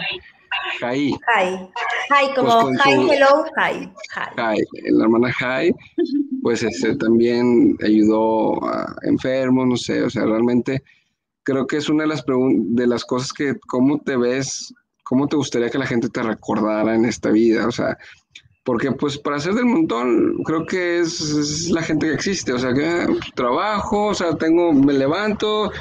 Jai. 0.79 1.11
como 2.35 2.61
pues 2.61 2.79
Hi, 2.85 2.91
hello, 2.91 3.45
Jai. 3.55 3.93
Jai. 4.35 4.57
La 4.91 5.03
hermana 5.03 5.31
Jai, 5.33 5.73
pues 6.41 6.63
este, 6.63 6.95
también 6.95 7.77
ayudó 7.83 8.63
a 8.65 8.95
enfermos, 9.03 9.67
no 9.67 9.77
sé, 9.77 10.03
o 10.03 10.09
sea, 10.09 10.25
realmente 10.25 10.81
creo 11.43 11.67
que 11.67 11.77
es 11.77 11.89
una 11.89 12.03
de 12.03 12.09
las, 12.09 12.23
de 12.25 12.87
las 12.87 13.05
cosas 13.05 13.33
que, 13.33 13.55
¿cómo 13.67 13.99
te 13.99 14.17
ves? 14.17 14.73
¿Cómo 15.09 15.27
te 15.27 15.35
gustaría 15.35 15.71
que 15.71 15.79
la 15.79 15.87
gente 15.87 16.07
te 16.07 16.21
recordara 16.21 16.93
en 16.93 17.03
esta 17.03 17.31
vida? 17.31 17.67
O 17.67 17.71
sea, 17.71 17.97
porque 18.63 18.91
pues 18.91 19.17
para 19.17 19.39
ser 19.39 19.55
del 19.55 19.65
montón 19.65 20.43
creo 20.45 20.67
que 20.67 20.99
es, 20.99 21.71
la 21.71 21.81
gente 21.81 22.05
que 22.05 22.13
existe, 22.13 22.53
o 22.53 22.59
sea, 22.59 22.71
que 22.75 23.05
pues, 23.07 23.19
trabajo, 23.33 24.09
o 24.09 24.13
sea, 24.13 24.35
tengo, 24.35 24.71
me 24.71 24.93
levanto, 24.93 25.71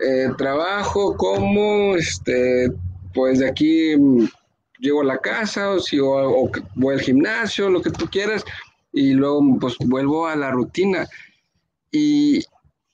eh, 0.00 0.30
trabajo, 0.38 1.14
como, 1.18 1.96
este, 1.96 2.72
pues 3.12 3.40
de 3.40 3.50
aquí 3.50 3.94
llego 4.78 5.02
a 5.02 5.04
la 5.04 5.18
casa, 5.18 5.72
o, 5.72 5.80
si, 5.80 5.98
voy 5.98 6.94
al 6.94 7.02
gimnasio, 7.02 7.68
lo 7.68 7.82
que 7.82 7.90
tú 7.90 8.08
quieras, 8.10 8.42
y 8.90 9.12
luego 9.12 9.58
pues 9.60 9.76
vuelvo 9.84 10.26
a 10.26 10.34
la 10.34 10.50
rutina. 10.50 11.06
Y, 11.90 12.42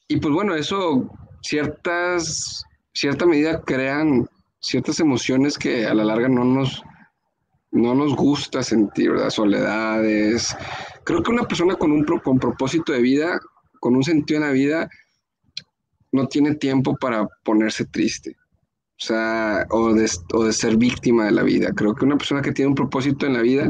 y 0.09 0.17
pues 0.17 0.35
bueno, 0.35 0.57
eso 0.57 1.09
ciertas, 1.43 2.65
cierta 2.93 3.27
medida 3.27 3.63
crean 3.63 4.29
ciertas 4.65 4.99
emociones 4.99 5.59
que 5.59 5.87
a 5.87 5.93
la 5.93 6.05
larga 6.05 6.29
no 6.29 6.45
nos, 6.45 6.83
no 7.71 7.95
nos 7.95 8.17
gusta 8.17 8.63
sentir, 8.63 9.11
¿verdad? 9.11 9.29
Soledades. 9.29 10.57
Creo 11.05 11.23
que 11.23 11.31
una 11.31 11.47
persona 11.47 11.75
con 11.77 11.93
un 11.93 12.05
con 12.05 12.39
propósito 12.39 12.93
de 12.93 13.03
vida, 13.03 13.39
con 13.79 13.95
un 13.95 14.03
sentido 14.03 14.41
en 14.41 14.47
la 14.47 14.53
vida, 14.53 14.89
no 16.13 16.27
tiene 16.29 16.55
tiempo 16.55 16.97
para 16.97 17.29
ponerse 17.45 17.85
triste. 17.85 18.37
O 18.97 19.05
sea, 19.05 19.67
o 19.71 19.93
de, 19.93 20.11
o 20.33 20.45
de 20.45 20.53
ser 20.53 20.77
víctima 20.77 21.27
de 21.27 21.33
la 21.33 21.43
vida. 21.43 21.73
Creo 21.75 21.95
que 21.95 22.07
una 22.07 22.17
persona 22.17 22.41
que 22.41 22.53
tiene 22.53 22.71
un 22.71 22.75
propósito 22.75 23.27
en 23.27 23.35
la 23.35 23.43
vida, 23.43 23.69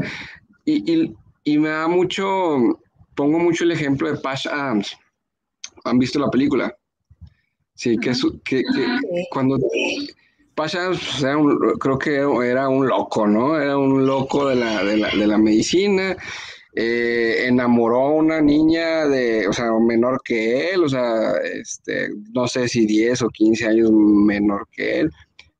y, 0.63 0.93
y, 0.93 1.13
y 1.43 1.57
me 1.57 1.69
da 1.69 1.87
mucho, 1.87 2.79
pongo 3.15 3.39
mucho 3.39 3.65
el 3.65 3.71
ejemplo 3.71 4.09
de 4.09 4.17
Pash 4.19 4.47
Adams. 4.47 4.95
¿Han 5.83 5.99
visto 5.99 6.19
la 6.19 6.29
película? 6.29 6.73
Sí, 7.73 7.97
que, 7.97 8.13
que, 8.45 8.63
que 8.63 8.99
cuando 9.31 9.57
Pasha 10.55 10.89
creo 11.79 11.99
que 11.99 12.15
era 12.15 12.69
un 12.69 12.87
loco, 12.87 13.27
¿no? 13.27 13.59
Era 13.59 13.77
un 13.77 14.05
loco 14.05 14.47
de 14.47 14.55
la, 14.55 14.83
de 14.83 14.97
la, 14.97 15.09
de 15.09 15.27
la 15.27 15.37
medicina. 15.37 16.15
Eh, 16.77 17.45
enamoró 17.47 18.01
a 18.01 18.13
una 18.13 18.41
niña 18.41 19.07
de, 19.07 19.47
o 19.47 19.53
sea, 19.53 19.71
menor 19.79 20.21
que 20.23 20.71
él, 20.71 20.83
o 20.83 20.89
sea, 20.89 21.33
este, 21.37 22.09
no 22.33 22.47
sé 22.47 22.67
si 22.67 22.85
10 22.85 23.21
o 23.21 23.29
15 23.29 23.65
años 23.65 23.91
menor 23.91 24.67
que 24.71 24.99
él, 24.99 25.11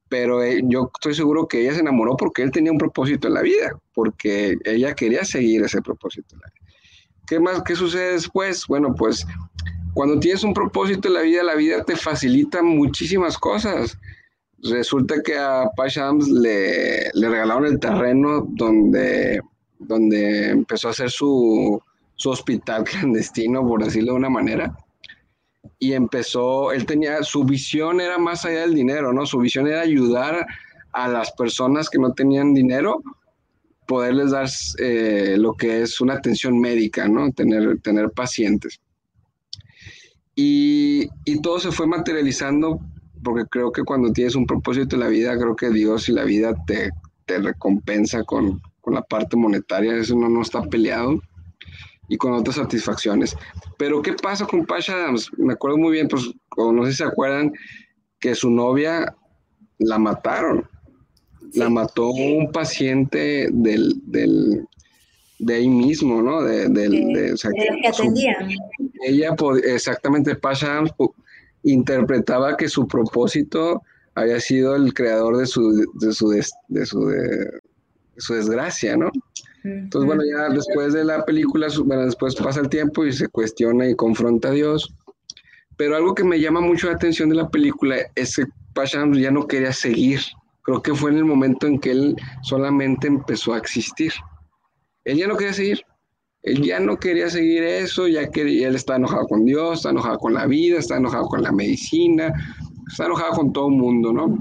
pero 0.09 0.43
eh, 0.43 0.61
yo 0.65 0.91
estoy 0.93 1.15
seguro 1.15 1.47
que 1.47 1.61
ella 1.61 1.73
se 1.73 1.79
enamoró 1.79 2.17
porque 2.17 2.41
él 2.41 2.51
tenía 2.51 2.71
un 2.71 2.77
propósito 2.77 3.29
en 3.29 3.35
la 3.35 3.41
vida, 3.41 3.79
porque 3.93 4.57
ella 4.65 4.93
quería 4.93 5.23
seguir 5.23 5.63
ese 5.63 5.81
propósito 5.81 6.35
en 6.35 6.41
la 6.41 6.47
vida. 6.53 6.73
¿Qué 7.27 7.39
más? 7.39 7.63
¿Qué 7.63 7.75
sucede 7.75 8.13
después? 8.13 8.65
Bueno, 8.67 8.93
pues 8.93 9.25
cuando 9.93 10.19
tienes 10.19 10.43
un 10.43 10.53
propósito 10.53 11.07
en 11.07 11.13
la 11.13 11.21
vida, 11.21 11.43
la 11.43 11.55
vida 11.55 11.83
te 11.85 11.95
facilita 11.95 12.61
muchísimas 12.61 13.37
cosas 13.37 13.97
resulta 14.63 15.21
que 15.21 15.37
a 15.37 15.69
Pashams 15.75 16.27
le, 16.27 17.09
le 17.13 17.29
regalaron 17.29 17.65
el 17.65 17.79
terreno 17.79 18.47
donde, 18.49 19.39
donde 19.79 20.49
empezó 20.49 20.87
a 20.87 20.91
hacer 20.91 21.09
su, 21.11 21.81
su 22.15 22.29
hospital 22.29 22.83
clandestino, 22.85 23.65
por 23.67 23.83
decirlo 23.83 24.13
de 24.13 24.17
una 24.17 24.29
manera. 24.29 24.75
Y 25.79 25.93
empezó, 25.93 26.71
él 26.71 26.85
tenía, 26.85 27.21
su 27.23 27.43
visión 27.43 27.99
era 27.99 28.17
más 28.17 28.45
allá 28.45 28.61
del 28.61 28.75
dinero, 28.75 29.13
¿no? 29.13 29.25
Su 29.25 29.39
visión 29.39 29.67
era 29.67 29.81
ayudar 29.81 30.45
a 30.93 31.07
las 31.07 31.31
personas 31.33 31.89
que 31.89 31.99
no 31.99 32.13
tenían 32.13 32.53
dinero, 32.53 33.03
poderles 33.85 34.31
dar 34.31 34.47
eh, 34.79 35.35
lo 35.37 35.53
que 35.53 35.81
es 35.81 35.99
una 35.99 36.13
atención 36.13 36.59
médica, 36.59 37.07
¿no? 37.07 37.31
Tener, 37.31 37.79
tener 37.81 38.11
pacientes. 38.11 38.79
Y, 40.35 41.07
y 41.25 41.41
todo 41.41 41.59
se 41.59 41.71
fue 41.71 41.87
materializando 41.87 42.79
porque 43.25 43.45
creo 43.49 43.71
que 43.71 43.83
cuando 43.83 44.13
tienes 44.13 44.35
un 44.35 44.45
propósito 44.45 44.95
en 44.95 45.01
la 45.01 45.07
vida, 45.07 45.37
creo 45.37 45.55
que 45.55 45.71
Dios 45.71 46.07
y 46.07 46.13
la 46.13 46.23
vida 46.23 46.53
te, 46.65 46.91
te 47.25 47.39
recompensa 47.39 48.23
con, 48.23 48.61
con, 48.79 48.93
la 48.93 49.01
parte 49.01 49.35
monetaria, 49.35 49.97
eso 49.97 50.15
no, 50.15 50.29
no 50.29 50.43
está 50.43 50.61
peleado, 50.61 51.19
y 52.07 52.17
con 52.17 52.33
otras 52.33 52.57
satisfacciones. 52.57 53.35
Pero 53.77 54.01
¿qué 54.01 54.13
pasa 54.13 54.45
con 54.45 54.65
Pasha 54.65 54.93
Adams? 54.93 55.31
Me 55.37 55.53
acuerdo 55.53 55.77
muy 55.77 55.91
bien, 55.91 56.07
pues, 56.07 56.31
no 56.55 56.85
sé 56.85 56.91
si 56.91 56.97
se 56.97 57.03
acuerdan, 57.03 57.51
que 58.19 58.35
su 58.35 58.49
novia 58.49 59.13
la 59.79 59.97
mataron. 59.97 60.69
La 61.53 61.69
mató 61.69 62.09
un 62.09 62.51
paciente 62.51 63.49
del, 63.51 64.01
del, 64.05 64.67
de 65.39 65.55
ahí 65.55 65.69
mismo, 65.69 66.21
¿no? 66.21 66.41
De, 66.41 66.67
del, 66.69 67.13
de, 67.13 67.33
o 67.33 67.37
sea, 67.37 67.51
que 67.51 67.87
atendían. 67.87 68.49
ella, 69.05 69.35
exactamente, 69.63 70.35
Pasha 70.35 70.73
Adams 70.73 70.91
interpretaba 71.65 72.57
que 72.57 72.69
su 72.69 72.87
propósito 72.87 73.81
había 74.15 74.39
sido 74.39 74.75
el 74.75 74.93
creador 74.93 75.37
de 75.37 75.45
su, 75.45 75.71
de 75.95 76.13
su, 76.13 76.29
de, 76.29 76.43
su, 76.85 77.05
de, 77.07 77.61
su 78.17 78.33
desgracia, 78.33 78.95
¿no? 78.95 79.11
Entonces, 79.63 80.05
bueno, 80.05 80.23
ya 80.23 80.53
después 80.53 80.93
de 80.93 81.03
la 81.03 81.25
película, 81.25 81.67
bueno, 81.83 82.05
después 82.05 82.35
pasa 82.35 82.61
el 82.61 82.69
tiempo 82.69 83.03
y 83.03 83.11
se 83.11 83.27
cuestiona 83.27 83.89
y 83.89 83.95
confronta 83.95 84.49
a 84.49 84.51
Dios. 84.51 84.93
Pero 85.75 85.95
algo 85.95 86.13
que 86.13 86.23
me 86.23 86.39
llama 86.39 86.61
mucho 86.61 86.87
la 86.87 86.93
atención 86.93 87.29
de 87.29 87.35
la 87.35 87.49
película 87.49 87.97
es 88.13 88.35
que 88.35 88.45
Pasham 88.73 89.13
ya 89.13 89.31
no 89.31 89.47
quería 89.47 89.73
seguir. 89.73 90.19
Creo 90.61 90.81
que 90.81 90.93
fue 90.93 91.11
en 91.11 91.17
el 91.17 91.25
momento 91.25 91.67
en 91.67 91.79
que 91.79 91.91
él 91.91 92.15
solamente 92.43 93.07
empezó 93.07 93.53
a 93.53 93.57
existir. 93.57 94.13
Él 95.03 95.17
ya 95.17 95.27
no 95.27 95.35
quería 95.35 95.53
seguir. 95.53 95.81
Él 96.45 96.61
ya 96.61 96.79
no 96.79 96.97
quería 96.97 97.27
seguir 97.29 97.63
eso, 97.63 98.07
ya 98.07 98.29
que 98.29 98.41
él 98.41 98.75
está 98.75 98.97
enojado 98.97 99.27
con 99.27 99.45
Dios, 99.45 99.79
está 99.79 99.89
enojado 99.89 100.19
con 100.19 100.35
la 100.35 100.45
vida, 100.45 100.77
está 100.77 100.97
enojado 100.97 101.25
con 101.25 101.41
la 101.41 101.51
medicina, 101.51 102.31
está 102.87 103.05
enojado 103.05 103.33
con 103.33 103.51
todo 103.51 103.67
el 103.67 103.75
mundo, 103.75 104.13
¿no? 104.13 104.37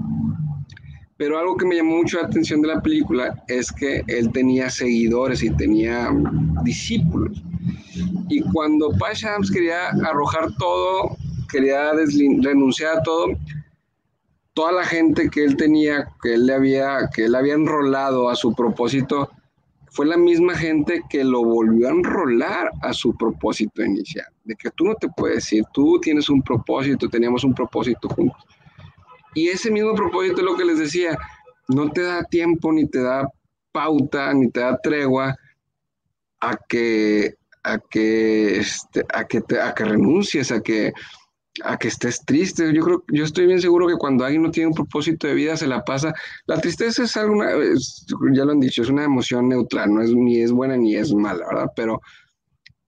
Pero 1.16 1.38
algo 1.38 1.56
que 1.56 1.64
me 1.64 1.76
llamó 1.76 1.96
mucho 1.96 2.20
la 2.20 2.26
atención 2.26 2.60
de 2.60 2.68
la 2.68 2.82
película 2.82 3.42
es 3.48 3.72
que 3.72 4.02
él 4.08 4.30
tenía 4.32 4.68
seguidores 4.68 5.42
y 5.42 5.50
tenía 5.50 6.10
discípulos. 6.62 7.42
Y 8.28 8.40
cuando 8.52 8.90
Pashams 8.98 9.50
quería 9.50 9.88
arrojar 9.88 10.48
todo, 10.58 11.16
quería 11.50 11.92
renunciar 11.92 12.98
a 12.98 13.02
todo, 13.02 13.28
toda 14.52 14.72
la 14.72 14.84
gente 14.84 15.30
que 15.30 15.44
él 15.44 15.56
tenía, 15.56 16.08
que 16.22 16.34
él 16.34 16.46
le 16.46 16.52
había, 16.52 17.08
que 17.14 17.24
él 17.24 17.34
había 17.34 17.54
enrolado 17.54 18.28
a 18.28 18.36
su 18.36 18.54
propósito, 18.54 19.30
fue 19.94 20.06
la 20.06 20.16
misma 20.16 20.56
gente 20.56 21.02
que 21.08 21.22
lo 21.22 21.44
volvió 21.44 21.86
a 21.86 21.92
enrolar 21.92 22.68
a 22.82 22.92
su 22.92 23.16
propósito 23.16 23.80
inicial, 23.80 24.26
de 24.42 24.56
que 24.56 24.68
tú 24.72 24.86
no 24.86 24.96
te 24.96 25.08
puedes 25.08 25.50
ir, 25.52 25.64
tú 25.72 26.00
tienes 26.00 26.28
un 26.28 26.42
propósito, 26.42 27.08
teníamos 27.08 27.44
un 27.44 27.54
propósito 27.54 28.08
juntos. 28.08 28.44
Y 29.34 29.48
ese 29.48 29.70
mismo 29.70 29.94
propósito 29.94 30.38
es 30.38 30.44
lo 30.44 30.56
que 30.56 30.64
les 30.64 30.80
decía, 30.80 31.16
no 31.68 31.92
te 31.92 32.02
da 32.02 32.24
tiempo, 32.24 32.72
ni 32.72 32.88
te 32.88 33.02
da 33.02 33.28
pauta, 33.70 34.34
ni 34.34 34.50
te 34.50 34.60
da 34.60 34.76
tregua 34.78 35.36
a 36.40 36.56
que, 36.68 37.36
a 37.62 37.78
que, 37.78 38.58
este, 38.58 39.04
a 39.14 39.24
que, 39.24 39.42
a 39.62 39.74
que 39.74 39.84
renuncies, 39.84 40.50
a 40.50 40.60
que, 40.60 40.92
a 41.62 41.76
que 41.76 41.88
estés 41.88 42.24
triste. 42.24 42.72
Yo 42.72 42.82
creo, 42.82 43.04
yo 43.08 43.24
estoy 43.24 43.46
bien 43.46 43.60
seguro 43.60 43.86
que 43.86 43.96
cuando 43.96 44.24
alguien 44.24 44.42
no 44.42 44.50
tiene 44.50 44.68
un 44.68 44.74
propósito 44.74 45.26
de 45.26 45.34
vida 45.34 45.56
se 45.56 45.66
la 45.66 45.84
pasa. 45.84 46.12
La 46.46 46.60
tristeza 46.60 47.04
es 47.04 47.16
alguna, 47.16 47.50
ya 48.32 48.44
lo 48.44 48.52
han 48.52 48.60
dicho, 48.60 48.82
es 48.82 48.88
una 48.88 49.04
emoción 49.04 49.48
neutral, 49.48 49.92
no 49.94 50.02
es 50.02 50.12
ni 50.14 50.40
es 50.40 50.50
buena 50.50 50.76
ni 50.76 50.96
es 50.96 51.14
mala, 51.14 51.46
¿verdad? 51.46 51.70
Pero, 51.76 52.00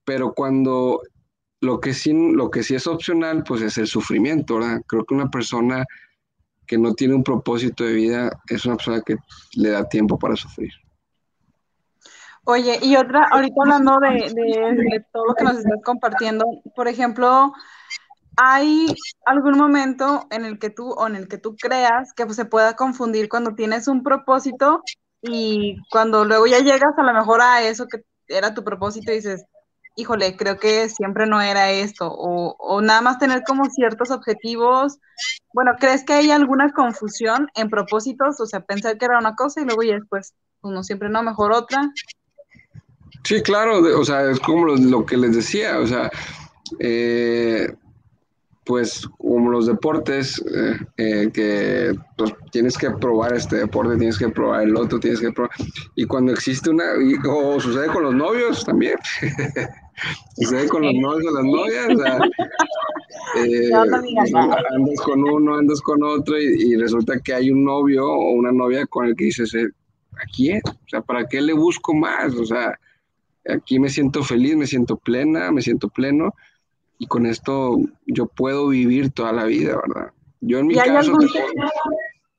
pero 0.03 0.33
cuando 0.33 1.01
lo 1.61 1.79
que 1.79 1.93
sí, 1.93 2.13
lo 2.13 2.49
que 2.51 2.63
sí 2.63 2.75
es 2.75 2.87
opcional, 2.87 3.43
pues 3.43 3.61
es 3.61 3.77
el 3.77 3.87
sufrimiento, 3.87 4.55
¿verdad? 4.55 4.81
Creo 4.85 5.05
que 5.05 5.13
una 5.13 5.29
persona 5.29 5.85
que 6.65 6.77
no 6.77 6.93
tiene 6.93 7.15
un 7.15 7.23
propósito 7.23 7.85
de 7.85 7.93
vida 7.93 8.29
es 8.49 8.65
una 8.65 8.75
persona 8.75 9.01
que 9.01 9.15
le 9.55 9.69
da 9.69 9.87
tiempo 9.87 10.19
para 10.19 10.35
sufrir. 10.35 10.71
Oye, 12.43 12.79
y 12.81 12.95
otra, 12.95 13.25
ahorita 13.29 13.55
hablando 13.61 13.99
de, 13.99 14.33
de, 14.33 15.05
todo 15.11 15.25
lo 15.25 15.35
que 15.35 15.43
nos 15.43 15.57
estás 15.57 15.81
compartiendo, 15.83 16.45
por 16.75 16.87
ejemplo, 16.87 17.53
¿hay 18.37 18.95
algún 19.25 19.57
momento 19.57 20.27
en 20.29 20.45
el 20.45 20.59
que 20.59 20.69
tú 20.69 20.91
o 20.91 21.07
en 21.07 21.15
el 21.15 21.27
que 21.27 21.37
tú 21.37 21.55
creas 21.57 22.13
que 22.13 22.31
se 22.33 22.45
pueda 22.45 22.75
confundir 22.75 23.27
cuando 23.27 23.55
tienes 23.55 23.87
un 23.87 24.03
propósito 24.03 24.81
y 25.21 25.77
cuando 25.89 26.23
luego 26.23 26.45
ya 26.47 26.59
llegas 26.59 26.93
a 26.97 27.03
lo 27.03 27.13
mejor 27.13 27.41
a 27.41 27.63
eso 27.63 27.87
que 27.87 28.03
era 28.27 28.53
tu 28.53 28.63
propósito 28.63 29.11
y 29.11 29.15
dices, 29.15 29.45
híjole, 29.95 30.37
creo 30.37 30.59
que 30.59 30.87
siempre 30.89 31.25
no 31.25 31.41
era 31.41 31.71
esto, 31.71 32.07
o, 32.07 32.55
o 32.59 32.81
nada 32.81 33.01
más 33.01 33.17
tener 33.17 33.43
como 33.43 33.65
ciertos 33.65 34.11
objetivos. 34.11 34.99
Bueno, 35.53 35.71
¿crees 35.79 36.03
que 36.05 36.13
hay 36.13 36.29
alguna 36.29 36.71
confusión 36.71 37.47
en 37.55 37.69
propósitos? 37.69 38.39
O 38.39 38.45
sea, 38.45 38.59
pensar 38.59 38.97
que 38.97 39.05
era 39.05 39.17
una 39.17 39.35
cosa 39.35 39.61
y 39.61 39.65
luego 39.65 39.81
ya 39.81 39.95
después, 39.95 40.33
uno 40.61 40.83
siempre 40.83 41.09
no, 41.09 41.23
mejor 41.23 41.51
otra. 41.51 41.91
Sí, 43.23 43.41
claro, 43.41 43.79
o 43.99 44.05
sea, 44.05 44.29
es 44.29 44.39
como 44.39 44.65
lo, 44.67 45.05
que 45.05 45.17
les 45.17 45.35
decía, 45.35 45.79
o 45.79 45.87
sea, 45.87 46.11
eh, 46.79 47.75
pues 48.67 49.07
como 49.17 49.49
los 49.49 49.65
deportes, 49.65 50.43
eh, 50.53 50.77
eh, 50.97 51.31
que 51.33 51.95
pues, 52.17 52.35
tienes 52.51 52.77
que 52.77 52.91
probar 52.91 53.33
este 53.33 53.55
deporte, 53.55 53.95
tienes 53.95 54.17
que 54.17 54.27
probar 54.27 54.63
el 54.63 54.75
otro, 54.75 54.99
tienes 54.99 55.21
que 55.21 55.31
probar, 55.31 55.51
y 55.95 56.03
cuando 56.05 56.33
existe 56.33 56.69
una, 56.69 56.83
o 57.29 57.59
sucede 57.61 57.87
con 57.87 58.03
los 58.03 58.13
novios 58.13 58.65
también, 58.65 58.97
sucede 60.35 60.67
con 60.67 60.81
los 60.83 60.93
novios 60.93 61.33
las 61.33 61.45
novias, 61.45 61.87
o 61.95 61.97
sea, 61.97 62.19
andas 64.75 65.01
con 65.01 65.23
uno, 65.23 65.55
andas 65.55 65.81
con 65.81 66.03
otro, 66.03 66.37
y, 66.37 66.73
y, 66.73 66.75
resulta 66.75 67.19
que 67.21 67.33
hay 67.33 67.49
un 67.49 67.63
novio 67.63 68.05
o 68.05 68.31
una 68.33 68.51
novia 68.51 68.85
con 68.85 69.05
el 69.05 69.15
que 69.15 69.25
dices, 69.25 69.55
¿a 69.55 70.25
quién? 70.35 70.61
O 70.65 70.89
sea, 70.89 71.01
¿para 71.01 71.25
qué 71.25 71.39
le 71.39 71.53
busco 71.53 71.93
más? 71.93 72.35
O 72.35 72.45
sea, 72.45 72.77
aquí 73.47 73.79
me 73.79 73.87
siento 73.87 74.23
feliz, 74.23 74.57
me 74.57 74.67
siento 74.67 74.97
plena, 74.97 75.51
me 75.53 75.61
siento 75.61 75.87
pleno 75.87 76.33
y 76.97 77.07
con 77.07 77.25
esto 77.25 77.77
yo 78.05 78.27
puedo 78.27 78.67
vivir 78.69 79.11
toda 79.11 79.31
la 79.31 79.45
vida, 79.45 79.75
¿verdad? 79.75 80.11
Yo 80.41 80.59
en 80.59 80.67
mi 80.67 80.75
caso... 80.75 81.13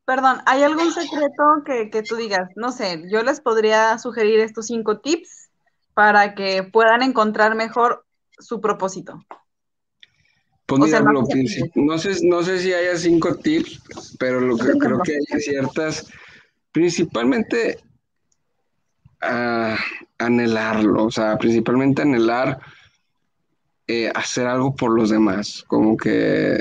Perdón, 0.04 0.38
¿hay 0.46 0.62
algún 0.62 0.90
secreto 0.90 1.62
que, 1.66 1.90
que, 1.90 2.02
tú 2.02 2.16
digas? 2.16 2.48
No 2.56 2.72
sé, 2.72 3.04
yo 3.12 3.22
les 3.22 3.42
podría 3.42 3.98
sugerir 3.98 4.40
estos 4.40 4.66
cinco 4.66 5.00
tips 5.00 5.50
para 5.92 6.34
que 6.34 6.62
puedan 6.62 7.02
encontrar 7.02 7.54
mejor 7.54 8.06
su 8.38 8.62
propósito. 8.62 9.22
Pues 10.64 10.80
mira, 10.82 11.00
no, 11.00 11.24
sé, 11.98 12.26
no 12.26 12.42
sé 12.42 12.58
si 12.58 12.72
haya 12.72 12.96
cinco 12.96 13.34
tips, 13.36 14.16
pero 14.18 14.40
lo 14.40 14.56
que 14.56 14.72
creo 14.78 15.00
que 15.00 15.12
hay 15.14 15.40
ciertas, 15.40 16.06
principalmente 16.72 17.78
a 19.20 19.76
anhelarlo, 20.18 21.04
o 21.04 21.10
sea, 21.10 21.38
principalmente 21.38 22.02
anhelar 22.02 22.60
eh, 23.88 24.10
hacer 24.14 24.46
algo 24.46 24.74
por 24.74 24.94
los 24.94 25.10
demás, 25.10 25.64
como 25.66 25.96
que 25.96 26.60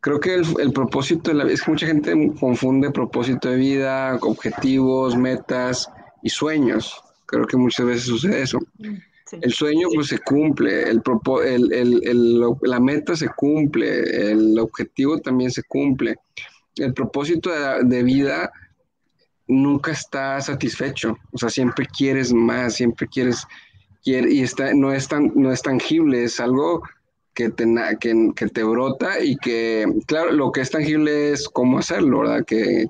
creo 0.00 0.20
que 0.20 0.36
el, 0.36 0.72
propósito 0.72 1.30
de 1.30 1.36
la 1.36 1.44
vida, 1.44 1.54
es 1.54 1.62
que 1.62 1.70
mucha 1.72 1.86
gente 1.86 2.32
confunde 2.38 2.90
propósito 2.90 3.50
de 3.50 3.56
vida, 3.56 4.16
objetivos, 4.22 5.16
metas 5.16 5.90
y 6.22 6.30
sueños, 6.30 7.02
creo 7.26 7.46
que 7.46 7.56
muchas 7.56 7.86
veces 7.86 8.04
sucede 8.04 8.42
eso. 8.42 8.58
El 9.32 9.52
sueño 9.52 9.88
pues 9.92 10.06
se 10.06 10.18
cumple, 10.20 10.88
el, 10.88 11.02
el, 11.72 12.40
la 12.62 12.78
meta 12.78 13.16
se 13.16 13.28
cumple, 13.28 14.30
el 14.30 14.56
objetivo 14.60 15.18
también 15.18 15.50
se 15.50 15.64
cumple. 15.64 16.14
El 16.76 16.94
propósito 16.94 17.50
de, 17.50 17.82
de 17.82 18.02
vida 18.04 18.52
nunca 19.48 19.92
está 19.92 20.40
satisfecho, 20.40 21.16
o 21.32 21.38
sea, 21.38 21.48
siempre 21.48 21.86
quieres 21.86 22.32
más, 22.32 22.74
siempre 22.74 23.06
quieres, 23.08 23.46
y 24.06 24.42
está, 24.42 24.72
no, 24.72 24.92
es 24.92 25.08
tan, 25.08 25.32
no 25.34 25.52
es 25.52 25.62
tangible, 25.62 26.24
es 26.24 26.38
algo 26.38 26.82
que 27.34 27.50
te, 27.50 27.66
que, 28.00 28.32
que, 28.34 28.46
te 28.48 28.62
brota 28.62 29.22
y 29.22 29.36
que, 29.36 29.84
claro, 30.06 30.32
lo 30.32 30.52
que 30.52 30.62
es 30.62 30.70
tangible 30.70 31.32
es 31.32 31.48
cómo 31.48 31.78
hacerlo, 31.78 32.20
¿verdad? 32.20 32.44
Que, 32.46 32.86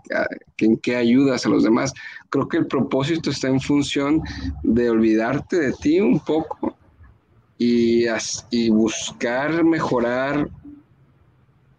en 0.59 0.77
qué 0.77 0.97
ayudas 0.97 1.47
a 1.47 1.49
los 1.49 1.65
demás. 1.65 1.93
Creo 2.29 2.49
que 2.49 2.59
el 2.59 2.67
propósito 2.67 3.31
está 3.31 3.49
en 3.49 3.61
función 3.61 4.23
de 4.63 4.91
olvidarte 4.91 5.59
de 5.59 5.73
ti 5.73 5.99
un 6.01 6.21
poco 6.21 6.77
y, 7.59 8.05
y 8.51 8.71
buscar 8.71 9.65
mejorar 9.65 10.49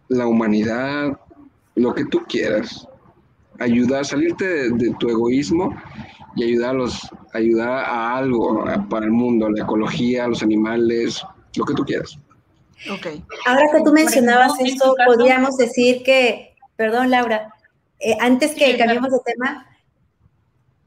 la 0.09 0.25
humanidad, 0.25 1.17
lo 1.75 1.93
que 1.93 2.05
tú 2.05 2.23
quieras 2.27 2.87
ayudar, 3.59 4.05
salirte 4.05 4.69
de, 4.71 4.95
tu 4.99 5.09
egoísmo 5.09 5.75
y 6.35 6.43
ayudar 6.43 6.75
a, 6.75 7.37
ayudar 7.37 7.69
a 7.69 8.17
algo 8.17 8.65
para 8.89 9.05
el 9.05 9.11
mundo, 9.11 9.49
la 9.49 9.63
ecología, 9.63 10.27
los 10.27 10.43
animales, 10.43 11.23
lo 11.55 11.65
que 11.65 11.73
tú 11.73 11.83
quieras. 11.83 12.17
Okay. 12.97 13.23
Ahora 13.45 13.63
que 13.71 13.83
tú 13.83 13.91
mencionabas 13.91 14.53
esto, 14.59 14.95
podríamos 15.05 15.57
decir 15.57 16.03
que, 16.03 16.55
perdón 16.75 17.09
Laura, 17.09 17.53
eh, 17.99 18.15
antes 18.19 18.53
que 18.53 18.77
cambiemos 18.77 19.11
de 19.11 19.19
tema, 19.25 19.65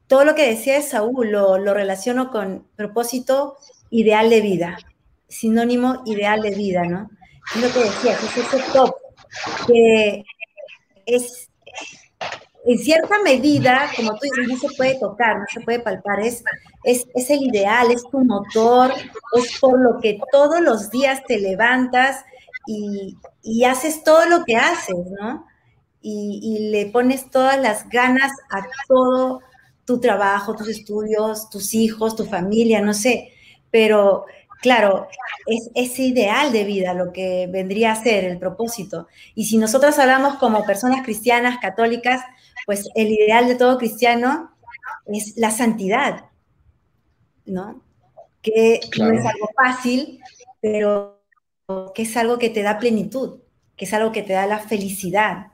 todo 0.06 0.24
lo 0.24 0.35
que 0.35 0.48
decía 0.48 0.80
Saúl 0.83 1.30
lo, 1.30 1.59
lo 1.59 1.74
relaciono 1.74 2.30
con 2.30 2.66
propósito 2.76 3.56
ideal 3.90 4.30
de 4.30 4.40
vida, 4.40 4.78
sinónimo 5.28 6.02
ideal 6.06 6.42
de 6.42 6.54
vida, 6.54 6.85
¿no? 6.85 7.11
Es 7.54 7.62
lo 7.62 7.72
que 7.72 7.80
decía, 7.80 8.12
es 8.12 8.37
ese 8.37 8.72
top, 8.72 8.94
que 9.66 10.24
es 11.06 11.50
en 12.66 12.79
cierta 12.79 13.18
medida, 13.23 13.90
como 13.96 14.11
tú 14.12 14.20
dices, 14.23 14.49
no 14.49 14.57
se 14.57 14.77
puede 14.77 14.99
tocar, 14.99 15.38
no 15.38 15.46
se 15.53 15.61
puede 15.61 15.81
palpar, 15.81 16.20
es, 16.20 16.42
es, 16.85 17.07
es, 17.14 17.31
el 17.31 17.42
ideal, 17.42 17.90
es 17.90 18.03
tu 18.11 18.25
motor, 18.25 18.92
es 19.37 19.59
por 19.61 19.81
lo 19.81 20.01
que 20.01 20.18
todos 20.31 20.61
los 20.61 20.90
días 20.90 21.23
te 21.27 21.38
levantas 21.38 22.25
y, 22.66 23.16
y 23.42 23.64
haces 23.64 24.05
todo 24.05 24.27
lo 24.27 24.44
que 24.44 24.57
haces, 24.57 24.96
¿no? 25.18 25.46
Y, 26.03 26.40
y, 26.42 26.70
le 26.70 26.87
pones 26.87 27.31
todas 27.31 27.61
las 27.61 27.88
ganas 27.88 28.33
a 28.51 28.62
todo 28.88 29.40
tu 29.85 30.01
trabajo, 30.01 30.57
tus 30.57 30.68
estudios, 30.68 31.51
tus 31.51 31.75
hijos, 31.75 32.16
tu 32.16 32.25
familia, 32.25 32.81
no 32.81 32.94
sé, 32.94 33.33
pero 33.70 34.25
claro, 34.61 35.09
es 35.46 35.70
ese 35.75 36.03
ideal 36.03 36.53
de 36.53 36.64
vida 36.64 36.94
lo 36.94 37.12
que 37.12 37.49
vendría 37.51 37.92
a 37.92 38.03
ser 38.03 38.25
el 38.25 38.38
propósito. 38.38 39.09
Y 39.35 39.46
si 39.46 39.59
nosotros 39.59 39.99
hablamos 39.99 40.37
como 40.37 40.64
personas 40.64 41.05
cristianas, 41.05 41.59
católicas, 41.59 42.23
pues 42.66 42.88
el 42.94 43.11
ideal 43.11 43.46
de 43.46 43.55
todo 43.55 43.79
cristiano 43.79 44.51
es 45.07 45.37
la 45.37 45.51
santidad, 45.51 46.27
¿no? 47.46 47.83
Que 48.42 48.81
no 48.99 49.11
es 49.11 49.25
algo 49.25 49.49
fácil, 49.57 50.20
pero 50.61 51.20
que 51.94 52.03
es 52.03 52.16
algo 52.16 52.38
que 52.38 52.51
te 52.51 52.62
da 52.62 52.79
plenitud, 52.79 53.40
que 53.77 53.85
es 53.85 53.92
algo 53.94 54.12
que 54.12 54.23
te 54.23 54.33
da 54.33 54.46
la 54.46 54.59
felicidad. 54.59 55.49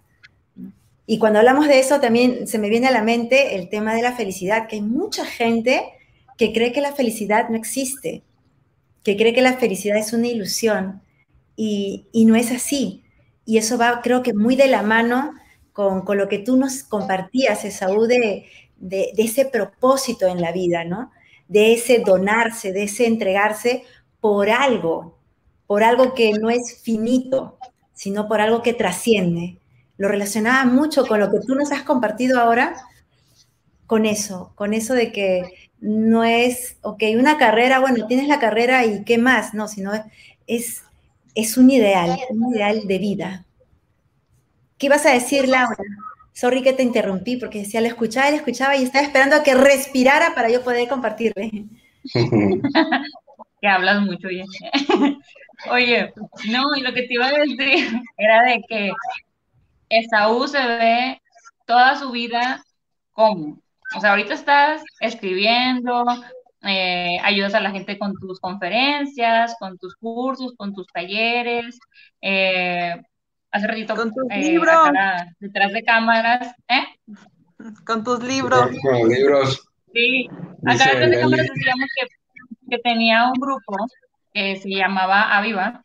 Y 1.07 1.19
cuando 1.19 1.39
hablamos 1.39 1.69
de 1.69 1.79
eso, 1.79 2.01
también 2.01 2.49
se 2.49 2.59
me 2.59 2.69
viene 2.69 2.89
a 2.89 2.93
la 2.93 3.03
mente 3.03 3.55
el 3.55 3.69
tema 3.69 3.95
de 3.95 4.03
la 4.03 4.17
felicidad, 4.17 4.67
que 4.67 4.77
hay 4.77 4.83
mucha 4.83 5.25
gente 5.25 5.85
que 6.37 6.53
cree 6.53 6.73
que 6.73 6.81
la 6.81 6.93
felicidad 6.93 7.49
no 7.49 7.57
existe, 7.57 8.23
que 9.03 9.17
cree 9.17 9.33
que 9.33 9.43
la 9.43 9.57
felicidad 9.57 9.97
es 9.99 10.13
una 10.13 10.27
ilusión, 10.27 11.03
y, 11.57 12.07
y 12.13 12.27
no 12.27 12.37
es 12.37 12.53
así. 12.53 13.03
Y 13.45 13.59
eso 13.59 13.79
va, 13.79 14.03
creo 14.03 14.23
que 14.23 14.35
muy 14.35 14.57
de 14.57 14.69
la 14.69 14.83
mano 14.83 15.33
con, 15.77 16.17
lo 16.17 16.27
que 16.27 16.39
tú 16.39 16.57
nos 16.57 16.85
compartías, 16.85 17.67
Esaú, 17.67 18.07
de, 18.07 18.47
de, 18.79 19.13
ese 19.19 19.45
propósito 19.45 20.27
en 20.27 20.41
la 20.41 20.51
vida, 20.51 20.85
¿no? 20.85 21.13
De 21.49 21.75
ese 21.75 21.99
donarse, 21.99 22.73
de 22.73 22.85
ese 22.85 23.07
entregarse 23.07 23.85
por 24.19 24.49
algo, 24.49 25.19
por 25.67 25.85
algo 25.85 26.15
que 26.15 26.33
no 26.33 26.49
es 26.49 26.81
finito, 26.83 27.59
sino 27.93 28.27
por 28.27 28.41
algo 28.41 28.63
que 28.63 28.73
trasciende. 28.73 29.59
Lo 29.99 30.09
relacionaba 30.09 30.65
mucho 30.65 31.05
con 31.05 31.21
lo 31.21 31.31
que 31.31 31.41
tú 31.47 31.55
nos 31.55 31.71
has 31.73 31.83
compartido 31.83 32.41
ahora, 32.41 32.75
con 33.87 34.07
eso, 34.07 34.53
con 34.55 34.73
eso 34.73 34.95
de 34.95 35.13
que 35.13 35.69
no 35.79 36.25
es, 36.25 36.79
ok, 36.81 37.03
una 37.19 37.37
carrera, 37.37 37.81
bueno, 37.81 38.07
tienes 38.07 38.29
la 38.29 38.39
carrera 38.39 38.87
y 38.87 39.05
qué 39.05 39.19
más, 39.19 39.53
no, 39.53 39.69
sino 39.69 39.93
es, 40.47 40.85
es 41.35 41.59
un 41.59 41.69
ideal, 41.69 42.19
un 42.31 42.55
ideal 42.55 42.87
de 42.87 42.99
vida. 42.99 43.47
¿Qué 44.79 44.87
ibas 44.87 45.07
a 45.07 45.13
decir, 45.13 45.49
Laura? 45.49 45.77
Sorry 46.33 46.63
que 46.63 46.75
te 46.75 46.83
interrumpí 46.83 47.39
porque 47.39 47.61
decía, 47.61 47.81
le 47.81 47.89
escuchaba 47.89 48.29
y 48.29 48.33
le 48.33 48.37
escuchaba 48.37 48.77
y 48.77 48.83
estaba 48.83 49.05
esperando 49.05 49.37
a 49.37 49.43
que 49.43 49.55
respirara 49.55 50.35
para 50.35 50.51
yo 50.51 50.63
poder 50.63 50.87
compartirle. 50.89 51.65
que 53.61 53.69
hablas 53.69 54.03
mucho 54.03 54.29
bien. 54.29 54.47
Oye, 55.71 56.13
no, 56.51 56.77
y 56.77 56.83
lo 56.83 56.93
que 56.93 57.03
te 57.03 57.15
iba 57.15 57.27
a 57.27 57.33
decir 57.33 57.89
era 58.19 58.43
de 58.43 58.63
que 58.69 58.93
Esaú 59.89 60.47
se 60.47 60.59
ve 60.59 61.23
toda 61.67 61.97
su 61.97 62.11
vida 62.11 62.63
como, 63.13 63.59
o 63.97 64.01
sea, 64.01 64.11
ahorita 64.11 64.35
estás 64.35 64.83
escribiendo, 65.01 66.05
eh, 66.63 67.19
ayudas 67.23 67.55
a 67.55 67.61
la 67.61 67.71
gente 67.71 67.99
con 67.99 68.15
tus 68.15 68.41
conferencias, 68.41 69.57
con 69.59 69.79
tus 69.79 69.95
cursos, 69.97 70.55
con 70.57 70.75
tus 70.75 70.87
talleres, 70.89 71.79
eh, 72.21 72.95
hace 73.51 73.67
ratito 73.67 73.95
Con 73.97 74.13
tus 74.13 74.25
eh, 74.31 74.39
libros. 74.39 74.75
acá 74.89 75.27
detrás 75.41 75.73
de 75.73 75.83
cámaras, 75.83 76.55
¿eh? 76.69 76.85
Con 77.87 78.05
tus 78.05 78.23
libros. 78.23 78.69
Con, 78.83 79.01
los 79.01 79.09
libros. 79.09 79.69
Sí, 79.93 80.29
acá 80.67 80.91
detrás 80.91 81.11
de 81.11 81.21
cámaras 81.21 81.47
decíamos 81.55 81.89
que, 81.99 82.07
que 82.71 82.79
tenía 82.79 83.27
un 83.27 83.35
grupo 83.35 83.77
que 84.33 84.57
se 84.57 84.69
llamaba 84.69 85.37
Aviva, 85.37 85.83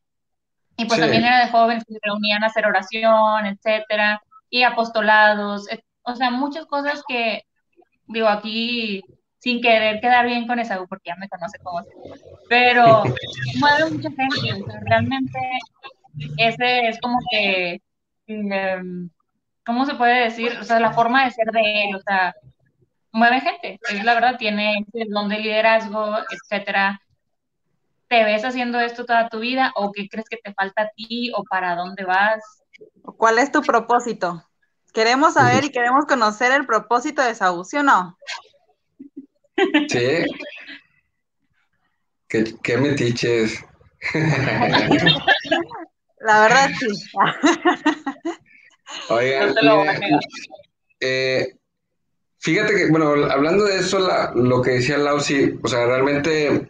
y 0.75 0.85
pues 0.85 0.95
Sí. 0.95 1.01
también 1.01 1.23
era 1.23 1.45
de 1.45 1.51
jóvenes 1.51 1.85
que 1.85 1.93
se 1.93 1.99
reunían 2.03 2.43
a 2.43 2.47
hacer 2.47 2.65
oración, 2.65 3.45
etcétera, 3.45 4.21
y 4.49 4.63
apostolados, 4.63 5.71
et- 5.71 5.83
o 6.03 6.15
sea, 6.15 6.31
muchas 6.31 6.65
cosas 6.65 7.03
que, 7.07 7.43
digo, 8.07 8.27
aquí 8.27 9.01
sin 9.37 9.61
querer 9.61 10.01
quedar 10.01 10.25
bien 10.25 10.45
con 10.47 10.59
Esaú, 10.59 10.87
porque 10.87 11.09
ya 11.09 11.15
me 11.15 11.29
conoce 11.29 11.57
como 11.63 11.81
pero 12.49 13.03
mueve 13.59 13.91
mucha 13.91 14.09
gente, 14.09 14.61
o 14.61 14.65
sea, 14.65 14.79
realmente 14.85 15.39
ese 16.37 16.87
es 16.87 16.99
como 16.99 17.17
que, 17.29 17.81
em, 18.27 19.09
¿cómo 19.65 19.85
se 19.85 19.95
puede 19.95 20.25
decir? 20.25 20.57
O 20.59 20.63
sea, 20.63 20.79
la 20.79 20.93
forma 20.93 21.25
de 21.25 21.31
ser 21.31 21.47
de 21.47 21.83
él, 21.83 21.95
o 21.95 22.01
sea, 22.01 22.33
mueve 23.11 23.41
gente, 23.41 23.79
es 23.89 24.03
la 24.03 24.13
verdad, 24.13 24.37
tiene 24.37 24.79
ese 24.79 25.05
don 25.09 25.29
de 25.29 25.39
liderazgo, 25.39 26.17
etcétera. 26.31 27.01
¿Te 28.07 28.23
ves 28.23 28.43
haciendo 28.43 28.79
esto 28.79 29.05
toda 29.05 29.29
tu 29.29 29.39
vida 29.39 29.71
o 29.75 29.91
qué 29.91 30.09
crees 30.09 30.27
que 30.29 30.37
te 30.37 30.53
falta 30.53 30.83
a 30.83 30.89
ti 30.89 31.31
o 31.35 31.43
para 31.43 31.75
dónde 31.75 32.03
vas? 32.03 32.41
¿Cuál 33.17 33.39
es 33.39 33.51
tu 33.51 33.61
propósito? 33.61 34.45
Queremos 34.93 35.35
saber 35.35 35.63
y 35.63 35.71
queremos 35.71 36.05
conocer 36.05 36.51
el 36.51 36.65
propósito 36.65 37.21
de 37.21 37.33
Saúl, 37.35 37.65
¿sí 37.65 37.77
o 37.77 37.83
no? 37.83 38.17
Sí. 39.87 40.25
Qué, 42.27 42.55
qué 42.63 42.77
metiches. 42.77 43.61
La 46.23 46.41
verdad 46.41 46.69
sí. 46.79 46.87
Oigan, 49.09 49.47
No 49.49 49.53
te 49.53 49.63
lo 49.63 49.77
voy 49.77 49.87
a 49.87 49.91
mira, 49.93 49.99
negar. 49.99 50.19
eh, 50.99 51.55
fíjate 52.39 52.75
que, 52.75 52.89
bueno, 52.89 53.11
hablando 53.31 53.65
de 53.65 53.79
eso, 53.79 53.99
la- 53.99 54.31
lo 54.35 54.61
que 54.61 54.71
decía 54.71 54.97
Lau, 54.97 55.19
sí, 55.19 55.57
o 55.63 55.67
sea, 55.67 55.85
realmente 55.85 56.67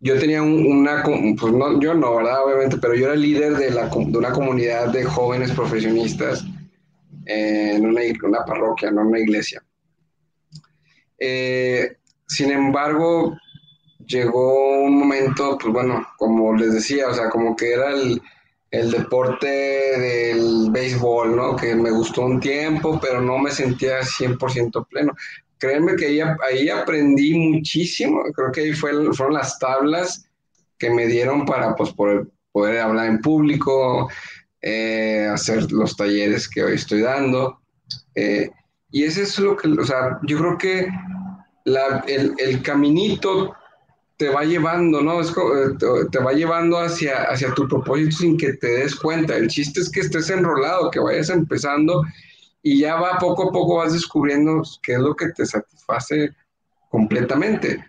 yo 0.00 0.18
tenía 0.18 0.42
un- 0.42 0.66
una, 0.66 1.02
com- 1.02 1.34
pues 1.36 1.52
no, 1.52 1.80
yo 1.80 1.94
no, 1.94 2.16
¿verdad? 2.16 2.44
Obviamente, 2.44 2.76
pero 2.78 2.94
yo 2.94 3.06
era 3.06 3.16
líder 3.16 3.56
de, 3.56 3.70
la, 3.70 3.88
com- 3.88 4.10
de 4.12 4.18
una 4.18 4.32
comunidad 4.32 4.88
de 4.92 5.04
jóvenes 5.04 5.50
profesionistas 5.52 6.44
eh, 7.26 7.72
en 7.74 7.86
una, 7.86 8.02
una 8.22 8.44
parroquia, 8.44 8.90
no 8.90 9.02
una 9.02 9.18
iglesia. 9.18 9.62
Eh, 11.18 11.96
sin 12.28 12.50
embargo, 12.50 13.36
llegó 14.06 14.82
un 14.82 14.98
momento, 14.98 15.56
pues 15.60 15.72
bueno, 15.72 16.06
como 16.18 16.54
les 16.54 16.74
decía, 16.74 17.08
o 17.08 17.14
sea, 17.14 17.30
como 17.30 17.56
que 17.56 17.72
era 17.72 17.90
el, 17.90 18.20
el 18.76 18.90
deporte 18.90 19.46
del 19.46 20.70
béisbol, 20.70 21.34
¿no? 21.34 21.56
Que 21.56 21.74
me 21.74 21.90
gustó 21.90 22.22
un 22.22 22.40
tiempo, 22.40 22.98
pero 23.00 23.20
no 23.20 23.38
me 23.38 23.50
sentía 23.50 24.00
100% 24.00 24.86
pleno. 24.88 25.14
Créanme 25.58 25.96
que 25.96 26.22
ahí, 26.42 26.68
aprendí 26.68 27.34
muchísimo, 27.38 28.22
creo 28.34 28.52
que 28.52 28.60
ahí 28.60 28.72
fue, 28.74 28.92
fueron 29.14 29.34
las 29.34 29.58
tablas 29.58 30.28
que 30.78 30.90
me 30.90 31.06
dieron 31.06 31.46
para 31.46 31.74
pues, 31.74 31.92
poder, 31.92 32.78
hablar 32.80 33.06
en 33.06 33.20
público, 33.20 34.10
eh, 34.60 35.26
hacer 35.32 35.72
los 35.72 35.96
talleres 35.96 36.48
que 36.48 36.62
hoy 36.62 36.74
estoy 36.74 37.00
dando. 37.00 37.60
eh, 38.14 38.50
y 38.90 39.04
ese 39.04 39.22
es 39.22 39.38
lo 39.38 39.56
que, 39.56 39.68
o 39.68 39.84
sea, 39.84 40.18
yo 40.22 40.38
creo 40.38 40.56
que 40.58 40.88
el 42.06 42.62
caminito 42.62 43.54
te 44.16 44.30
va 44.30 44.44
llevando, 44.44 45.02
¿no? 45.02 45.20
Eh, 45.20 45.26
te 46.10 46.18
va 46.18 46.32
llevando 46.32 46.78
hacia, 46.78 47.24
hacia 47.24 47.52
tu 47.54 47.68
propósito 47.68 48.16
sin 48.16 48.36
que 48.36 48.54
te 48.54 48.68
des 48.68 48.94
cuenta. 48.94 49.36
El 49.36 49.48
chiste 49.48 49.80
es 49.80 49.90
que 49.90 50.00
estés 50.00 50.30
enrolado, 50.30 50.90
que 50.90 51.00
vayas 51.00 51.28
empezando 51.30 52.02
y 52.62 52.80
ya 52.80 52.96
va 52.96 53.18
poco 53.18 53.48
a 53.48 53.52
poco 53.52 53.76
vas 53.76 53.92
descubriendo 53.92 54.62
qué 54.82 54.94
es 54.94 54.98
lo 54.98 55.14
que 55.14 55.28
te 55.28 55.44
satisface 55.44 56.34
completamente. 56.88 57.84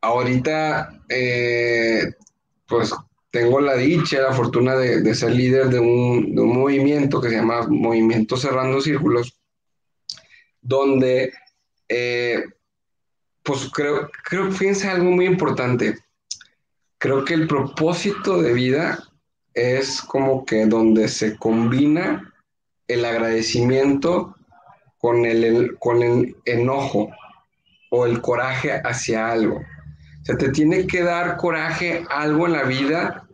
Ahorita, 0.00 1.02
eh, 1.08 2.12
pues 2.66 2.94
tengo 3.30 3.60
la 3.60 3.74
dicha, 3.74 4.22
la 4.22 4.32
fortuna 4.32 4.76
de, 4.76 5.00
de 5.00 5.14
ser 5.14 5.32
líder 5.32 5.68
de 5.68 5.80
un, 5.80 6.36
de 6.36 6.40
un 6.40 6.56
movimiento 6.56 7.20
que 7.20 7.30
se 7.30 7.36
llama 7.36 7.66
Movimiento 7.66 8.36
Cerrando 8.36 8.80
Círculos, 8.80 9.36
donde 10.62 11.32
eh, 11.88 12.44
pues 13.44 13.70
creo, 13.72 14.10
creo, 14.24 14.50
fíjense 14.50 14.88
algo 14.88 15.10
muy 15.10 15.26
importante. 15.26 15.98
Creo 16.98 17.24
que 17.24 17.34
el 17.34 17.46
propósito 17.46 18.40
de 18.40 18.54
vida 18.54 18.98
es 19.52 20.00
como 20.00 20.44
que 20.44 20.66
donde 20.66 21.08
se 21.08 21.36
combina 21.36 22.32
el 22.88 23.04
agradecimiento 23.04 24.34
con 24.98 25.26
el, 25.26 25.76
con 25.78 26.02
el 26.02 26.36
enojo 26.46 27.10
o 27.90 28.06
el 28.06 28.20
coraje 28.22 28.80
hacia 28.82 29.30
algo. 29.30 29.56
O 29.56 30.24
sea, 30.24 30.38
te 30.38 30.48
tiene 30.48 30.86
que 30.86 31.02
dar 31.02 31.36
coraje 31.36 32.04
algo 32.08 32.46
en 32.46 32.52
la 32.52 32.62
vida 32.62 33.28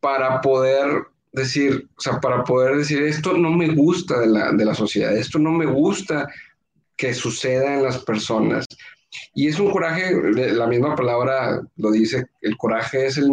para 0.00 0.40
poder 0.40 1.06
decir, 1.32 1.88
o 1.96 2.00
sea, 2.00 2.20
para 2.20 2.44
poder 2.44 2.76
decir, 2.76 3.02
esto 3.02 3.36
no 3.36 3.50
me 3.50 3.74
gusta 3.74 4.20
de 4.20 4.28
la, 4.28 4.52
de 4.52 4.64
la 4.64 4.74
sociedad, 4.74 5.14
esto 5.16 5.40
no 5.40 5.50
me 5.50 5.66
gusta 5.66 6.28
que 6.96 7.12
suceda 7.12 7.74
en 7.74 7.82
las 7.82 7.98
personas. 8.04 8.64
Y 9.34 9.48
es 9.48 9.58
un 9.58 9.70
coraje, 9.70 10.12
la 10.32 10.66
misma 10.66 10.94
palabra 10.96 11.60
lo 11.76 11.90
dice, 11.90 12.26
el 12.40 12.56
coraje 12.56 13.06
es 13.06 13.18
el, 13.18 13.30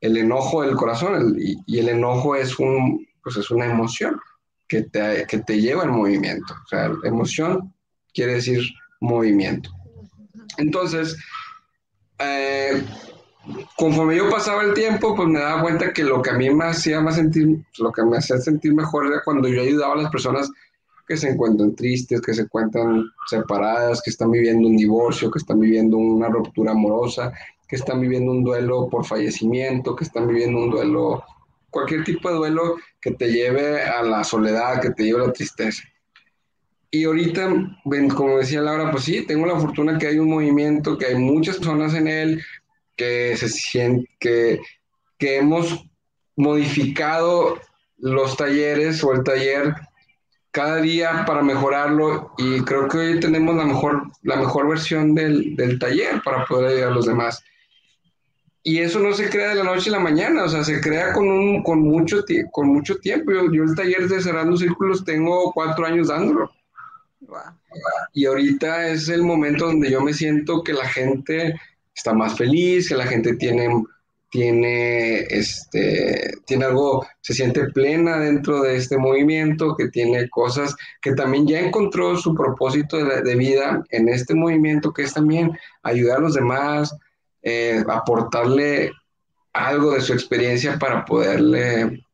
el 0.00 0.16
enojo 0.16 0.62
del 0.62 0.76
corazón 0.76 1.36
y, 1.38 1.78
el 1.78 1.88
enojo 1.88 2.36
es, 2.36 2.58
un, 2.58 3.06
pues 3.22 3.36
es 3.36 3.50
una 3.50 3.66
emoción 3.66 4.18
que 4.68 4.82
te, 4.82 5.26
que 5.26 5.38
te 5.38 5.60
lleva 5.60 5.82
al 5.82 5.92
movimiento. 5.92 6.54
O 6.64 6.68
sea, 6.68 6.90
emoción 7.04 7.74
quiere 8.12 8.34
decir 8.34 8.62
movimiento. 9.00 9.70
Entonces, 10.58 11.16
eh, 12.18 12.82
conforme 13.76 14.16
yo 14.16 14.30
pasaba 14.30 14.62
el 14.62 14.74
tiempo, 14.74 15.14
pues 15.14 15.28
me 15.28 15.40
daba 15.40 15.62
cuenta 15.62 15.92
que 15.92 16.04
lo 16.04 16.22
que 16.22 16.30
a 16.30 16.34
mí 16.34 16.50
me 16.50 16.64
hacía 16.64 17.00
más 17.00 17.16
sentir, 17.16 17.64
lo 17.78 17.92
que 17.92 18.02
me 18.02 18.18
hacía 18.18 18.38
sentir 18.38 18.74
mejor 18.74 19.06
era 19.06 19.22
cuando 19.24 19.48
yo 19.48 19.62
ayudaba 19.62 19.94
a 19.94 20.02
las 20.02 20.10
personas 20.10 20.50
que 21.06 21.16
se 21.16 21.28
encuentran 21.28 21.74
tristes, 21.74 22.20
que 22.20 22.34
se 22.34 22.42
encuentran 22.42 23.04
separadas, 23.28 24.00
que 24.02 24.10
están 24.10 24.30
viviendo 24.30 24.68
un 24.68 24.76
divorcio, 24.76 25.30
que 25.30 25.38
están 25.38 25.60
viviendo 25.60 25.96
una 25.96 26.28
ruptura 26.28 26.72
amorosa, 26.72 27.32
que 27.68 27.76
están 27.76 28.00
viviendo 28.00 28.30
un 28.30 28.44
duelo 28.44 28.88
por 28.88 29.04
fallecimiento, 29.04 29.94
que 29.94 30.04
están 30.04 30.26
viviendo 30.28 30.58
un 30.58 30.70
duelo, 30.70 31.22
cualquier 31.70 32.04
tipo 32.04 32.28
de 32.28 32.36
duelo 32.36 32.76
que 33.00 33.12
te 33.12 33.30
lleve 33.30 33.82
a 33.82 34.02
la 34.02 34.24
soledad, 34.24 34.80
que 34.80 34.90
te 34.90 35.04
lleve 35.04 35.22
a 35.22 35.26
la 35.26 35.32
tristeza. 35.32 35.82
Y 36.90 37.04
ahorita, 37.04 37.50
como 38.14 38.38
decía 38.38 38.60
Laura, 38.60 38.90
pues 38.92 39.04
sí, 39.04 39.26
tengo 39.26 39.46
la 39.46 39.58
fortuna 39.58 39.98
que 39.98 40.06
hay 40.06 40.18
un 40.18 40.30
movimiento, 40.30 40.96
que 40.96 41.06
hay 41.06 41.16
muchas 41.16 41.56
personas 41.56 41.92
en 41.94 42.06
él, 42.06 42.42
que 42.96 43.36
se 43.36 43.48
sienten, 43.48 44.06
que, 44.20 44.60
que 45.18 45.38
hemos 45.38 45.84
modificado 46.36 47.58
los 47.98 48.36
talleres 48.36 49.02
o 49.02 49.12
el 49.12 49.24
taller 49.24 49.74
cada 50.54 50.76
día 50.76 51.24
para 51.26 51.42
mejorarlo 51.42 52.32
y 52.38 52.60
creo 52.60 52.86
que 52.86 52.96
hoy 52.96 53.20
tenemos 53.20 53.56
la 53.56 53.64
mejor, 53.64 54.04
la 54.22 54.36
mejor 54.36 54.68
versión 54.68 55.12
del, 55.12 55.56
del, 55.56 55.80
taller 55.80 56.22
para 56.24 56.44
poder 56.44 56.68
ayudar 56.68 56.92
a 56.92 56.94
los 56.94 57.06
demás. 57.06 57.42
Y 58.62 58.78
eso 58.78 59.00
no 59.00 59.12
se 59.12 59.28
crea 59.28 59.48
de 59.48 59.56
la 59.56 59.64
noche 59.64 59.90
a 59.90 59.94
la 59.94 59.98
mañana, 59.98 60.44
o 60.44 60.48
sea, 60.48 60.62
se 60.62 60.80
crea 60.80 61.12
con, 61.12 61.28
un, 61.28 61.64
con, 61.64 61.80
mucho, 61.80 62.24
con 62.52 62.68
mucho 62.68 62.98
tiempo. 62.98 63.32
Yo, 63.32 63.52
yo, 63.52 63.64
el 63.64 63.74
taller 63.74 64.06
de 64.06 64.22
Cerrando 64.22 64.56
Círculos 64.56 65.04
tengo 65.04 65.52
cuatro 65.52 65.86
años 65.86 66.06
dándolo. 66.06 66.48
Wow. 67.22 67.40
Y 68.12 68.24
ahorita 68.24 68.86
es 68.90 69.08
el 69.08 69.24
momento 69.24 69.66
donde 69.66 69.90
yo 69.90 70.00
me 70.02 70.14
siento 70.14 70.62
que 70.62 70.72
la 70.72 70.86
gente 70.86 71.60
está 71.92 72.14
más 72.14 72.38
feliz, 72.38 72.88
que 72.88 72.94
la 72.94 73.08
gente 73.08 73.34
tiene 73.34 73.68
tiene, 74.34 75.20
este, 75.30 76.38
tiene 76.44 76.64
algo, 76.64 77.06
se 77.20 77.34
siente 77.34 77.68
plena 77.68 78.18
dentro 78.18 78.62
de 78.62 78.74
este 78.74 78.98
movimiento, 78.98 79.76
que 79.76 79.90
tiene 79.90 80.28
cosas, 80.28 80.74
que 81.00 81.12
también 81.12 81.46
ya 81.46 81.60
encontró 81.60 82.16
su 82.16 82.34
propósito 82.34 82.96
de, 82.96 83.36
vida 83.36 83.84
en 83.90 84.08
este 84.08 84.34
movimiento, 84.34 84.92
que 84.92 85.02
es 85.02 85.14
también 85.14 85.56
ayudar 85.84 86.18
a 86.18 86.22
los 86.22 86.34
demás, 86.34 86.96
eh, 87.44 87.84
aportarle 87.88 88.90
algo 89.52 89.92
de 89.92 90.00
su 90.00 90.12
experiencia 90.12 90.80
para 90.80 91.04
poderle, 91.04 92.04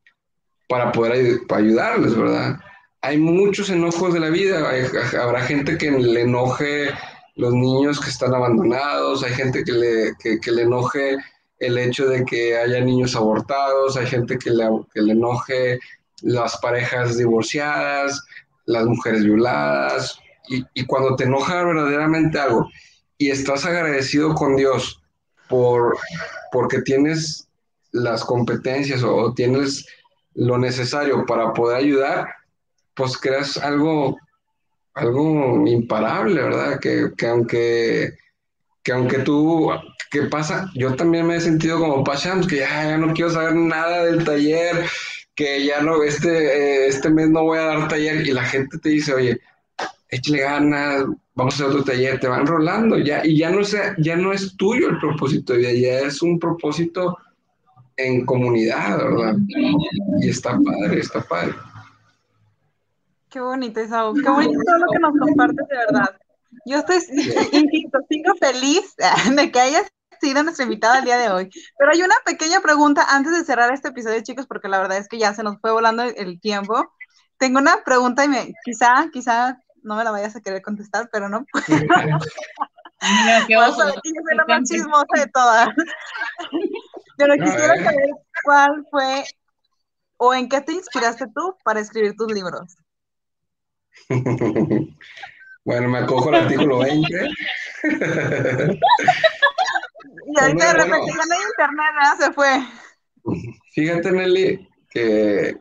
para 0.68 0.92
poder 0.92 1.40
ayudarles, 1.48 2.14
¿verdad? 2.14 2.60
Hay 3.00 3.16
muchos 3.16 3.70
enojos 3.70 4.12
de 4.12 4.20
la 4.20 4.28
vida, 4.28 4.62
habrá 5.18 5.40
gente 5.40 5.78
que 5.78 5.90
le 5.90 6.20
enoje 6.20 6.90
los 7.36 7.54
niños 7.54 7.98
que 7.98 8.10
están 8.10 8.34
abandonados, 8.34 9.24
hay 9.24 9.32
gente 9.32 9.64
que 9.64 9.72
le, 9.72 10.12
que 10.38 10.52
le 10.52 10.62
enoje 10.64 11.16
el 11.60 11.78
hecho 11.78 12.08
de 12.08 12.24
que 12.24 12.56
haya 12.56 12.80
niños 12.80 13.14
abortados, 13.14 13.96
hay 13.96 14.06
gente 14.06 14.38
que 14.38 14.50
le, 14.50 14.64
que 14.92 15.02
le 15.02 15.12
enoje 15.12 15.78
las 16.22 16.56
parejas 16.58 17.16
divorciadas, 17.16 18.24
las 18.64 18.86
mujeres 18.86 19.24
violadas, 19.24 20.18
y, 20.48 20.64
y, 20.74 20.84
cuando 20.86 21.14
te 21.14 21.24
enoja 21.24 21.62
verdaderamente 21.62 22.38
algo 22.38 22.68
y 23.18 23.30
estás 23.30 23.64
agradecido 23.64 24.34
con 24.34 24.56
Dios 24.56 25.00
por, 25.48 25.96
porque 26.50 26.80
tienes 26.80 27.46
las 27.92 28.24
competencias 28.24 29.02
o 29.04 29.32
tienes 29.34 29.86
lo 30.34 30.58
necesario 30.58 31.26
para 31.26 31.52
poder 31.52 31.76
ayudar, 31.76 32.26
pues 32.94 33.18
creas 33.18 33.58
algo, 33.58 34.18
algo 34.94 35.66
imparable, 35.66 36.42
¿verdad? 36.42 36.80
Que, 36.80 37.10
que 37.16 37.26
aunque 37.26 38.14
que 38.82 38.92
aunque 38.92 39.18
tú, 39.18 39.70
¿qué 40.10 40.22
pasa? 40.22 40.70
Yo 40.74 40.94
también 40.96 41.26
me 41.26 41.36
he 41.36 41.40
sentido 41.40 41.78
como 41.78 42.04
Pachams, 42.04 42.46
que 42.46 42.58
ya, 42.58 42.96
no 42.96 43.12
quiero 43.12 43.30
saber 43.30 43.54
nada 43.54 44.04
del 44.04 44.24
taller, 44.24 44.86
que 45.34 45.64
ya 45.64 45.80
no, 45.80 46.02
este, 46.02 46.28
eh, 46.28 46.86
este 46.88 47.10
mes 47.10 47.28
no 47.28 47.44
voy 47.44 47.58
a 47.58 47.66
dar 47.66 47.88
taller, 47.88 48.26
y 48.26 48.32
la 48.32 48.44
gente 48.44 48.78
te 48.78 48.88
dice, 48.88 49.14
oye, 49.14 49.40
échale 50.08 50.40
ganas, 50.40 51.04
vamos 51.34 51.54
a 51.54 51.56
hacer 51.56 51.66
otro 51.66 51.84
taller, 51.84 52.18
te 52.20 52.28
van 52.28 52.46
rolando, 52.46 52.98
ya, 52.98 53.24
y 53.24 53.36
ya 53.36 53.50
no, 53.50 53.64
sea, 53.64 53.94
ya 53.98 54.16
no 54.16 54.32
es 54.32 54.56
tuyo 54.56 54.88
el 54.88 54.98
propósito, 54.98 55.56
ya, 55.56 55.72
ya 55.72 56.00
es 56.00 56.22
un 56.22 56.38
propósito 56.38 57.18
en 57.96 58.24
comunidad, 58.24 58.98
¿verdad? 58.98 59.36
Y 60.20 60.30
está 60.30 60.58
padre, 60.58 61.00
está 61.00 61.20
padre. 61.22 61.54
Qué 63.28 63.40
bonito, 63.40 63.80
Isaú, 63.80 64.14
qué 64.14 64.28
bonito 64.28 64.60
todo 64.66 64.78
lo 64.78 64.86
que 64.90 64.98
nos 64.98 65.12
compartes, 65.18 65.68
de 65.68 65.76
verdad. 65.76 66.16
Yo 66.66 66.78
estoy, 66.78 66.96
insisto, 67.52 67.98
sigo 68.08 68.34
feliz 68.40 68.94
de 69.36 69.52
que 69.52 69.60
hayas 69.60 69.92
sido 70.20 70.42
nuestra 70.42 70.64
invitada 70.64 70.98
el 70.98 71.04
día 71.04 71.16
de 71.16 71.30
hoy. 71.30 71.50
Pero 71.78 71.92
hay 71.92 72.02
una 72.02 72.16
pequeña 72.24 72.60
pregunta 72.60 73.06
antes 73.08 73.32
de 73.32 73.44
cerrar 73.44 73.72
este 73.72 73.88
episodio, 73.88 74.20
chicos, 74.22 74.46
porque 74.46 74.68
la 74.68 74.78
verdad 74.78 74.98
es 74.98 75.08
que 75.08 75.18
ya 75.18 75.34
se 75.34 75.42
nos 75.42 75.60
fue 75.60 75.72
volando 75.72 76.02
el 76.02 76.40
tiempo. 76.40 76.92
Tengo 77.38 77.58
una 77.58 77.82
pregunta 77.84 78.24
y 78.24 78.28
me, 78.28 78.52
quizá, 78.64 79.08
quizá 79.12 79.58
no 79.82 79.96
me 79.96 80.04
la 80.04 80.10
vayas 80.10 80.36
a 80.36 80.40
querer 80.40 80.62
contestar, 80.62 81.08
pero 81.10 81.28
no 81.28 81.44
puedo. 81.50 81.64
Mira, 83.02 83.44
qué 83.46 83.56
oso, 83.56 83.86
yo 83.86 83.92
soy 83.94 84.36
la 84.36 84.44
más 84.46 84.68
chismosa 84.68 85.06
de 85.14 85.26
todas. 85.28 85.68
Pero 87.16 87.34
quisiera 87.34 87.76
saber 87.82 88.10
cuál 88.44 88.86
fue 88.90 89.24
o 90.18 90.34
en 90.34 90.50
qué 90.50 90.60
te 90.60 90.72
inspiraste 90.72 91.26
tú 91.34 91.56
para 91.64 91.80
escribir 91.80 92.14
tus 92.14 92.30
libros. 92.30 92.76
Bueno, 95.64 95.88
me 95.88 95.98
acojo 95.98 96.28
al 96.30 96.36
artículo 96.46 96.78
20. 96.78 97.08
y 100.26 100.40
ahorita 100.40 100.66
de 100.66 100.72
repente 100.72 101.06
ya 101.08 101.26
no 101.26 101.34
hay 101.34 101.40
internet, 101.50 101.92
¿no? 102.02 102.16
Se 102.24 102.32
fue. 102.32 102.62
Fíjate, 103.74 104.12
Nelly, 104.12 104.68
que 104.88 105.58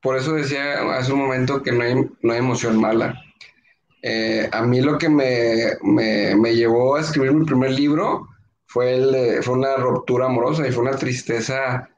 por 0.00 0.16
eso 0.16 0.34
decía 0.34 0.96
hace 0.96 1.12
un 1.12 1.20
momento 1.20 1.62
que 1.62 1.72
no 1.72 1.84
hay, 1.84 1.94
no 2.22 2.32
hay 2.32 2.38
emoción 2.38 2.80
mala. 2.80 3.20
Eh, 4.02 4.48
a 4.52 4.62
mí 4.62 4.80
lo 4.80 4.96
que 4.96 5.08
me, 5.08 5.72
me, 5.82 6.36
me, 6.36 6.54
llevó 6.54 6.96
a 6.96 7.00
escribir 7.00 7.32
mi 7.32 7.44
primer 7.44 7.72
libro 7.72 8.28
fue, 8.66 8.94
el, 8.94 9.42
fue 9.42 9.54
una 9.54 9.76
ruptura 9.76 10.26
amorosa 10.26 10.66
y 10.66 10.72
fue 10.72 10.84
una 10.84 10.96
tristeza 10.96 11.90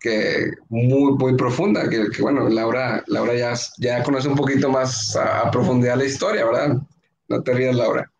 que 0.00 0.50
muy, 0.70 1.12
muy 1.12 1.36
profunda, 1.36 1.88
que, 1.88 2.10
que, 2.10 2.22
bueno, 2.22 2.48
Laura, 2.48 3.04
Laura 3.06 3.34
ya, 3.34 3.52
ya 3.78 4.02
conoce 4.02 4.28
un 4.28 4.36
poquito 4.36 4.70
más 4.70 5.14
a, 5.14 5.42
a, 5.42 5.50
profundidad 5.50 5.96
la 5.96 6.06
historia, 6.06 6.46
¿verdad? 6.46 6.78
No 7.28 7.42
te 7.42 7.52
rías, 7.52 7.76
Laura. 7.76 8.10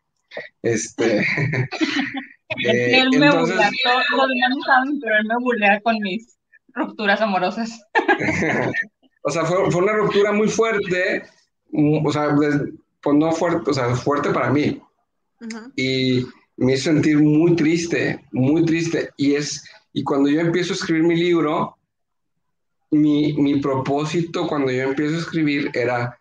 Este, 0.62 1.20
eh, 2.66 3.00
él 3.00 3.10
me 3.18 3.26
entonces... 3.26 3.56
burla, 3.56 3.70
todos 3.82 4.02
los 4.10 4.28
demás 4.28 4.50
no 4.50 4.62
saben, 4.64 5.00
pero 5.00 5.16
él 5.16 5.26
me 5.26 5.34
burlea 5.40 5.80
con 5.80 5.98
mis 6.00 6.38
rupturas 6.74 7.20
amorosas. 7.20 7.80
o 9.22 9.30
sea, 9.30 9.44
fue, 9.44 9.70
fue, 9.70 9.82
una 9.82 9.94
ruptura 9.94 10.32
muy 10.32 10.48
fuerte, 10.48 11.24
o 11.72 12.12
sea, 12.12 12.34
pues 13.02 13.16
no 13.16 13.32
fuerte, 13.32 13.70
o 13.70 13.74
sea, 13.74 13.94
fuerte 13.96 14.30
para 14.30 14.50
mí. 14.50 14.80
Uh 15.40 15.46
-huh. 15.46 15.72
Y 15.76 16.26
me 16.56 16.74
hizo 16.74 16.90
sentir 16.92 17.18
muy 17.18 17.56
triste, 17.56 18.22
muy 18.32 18.64
triste. 18.64 19.10
Y 19.16 19.34
es, 19.34 19.64
y 19.92 20.04
cuando 20.04 20.28
yo 20.28 20.40
empiezo 20.40 20.72
a 20.72 20.76
escribir 20.76 21.04
mi 21.04 21.16
libro, 21.16 21.76
mi, 22.90 23.34
mi, 23.34 23.60
propósito 23.60 24.46
cuando 24.46 24.70
yo 24.72 24.82
empiezo 24.82 25.16
a 25.16 25.20
escribir 25.20 25.70
era 25.74 26.18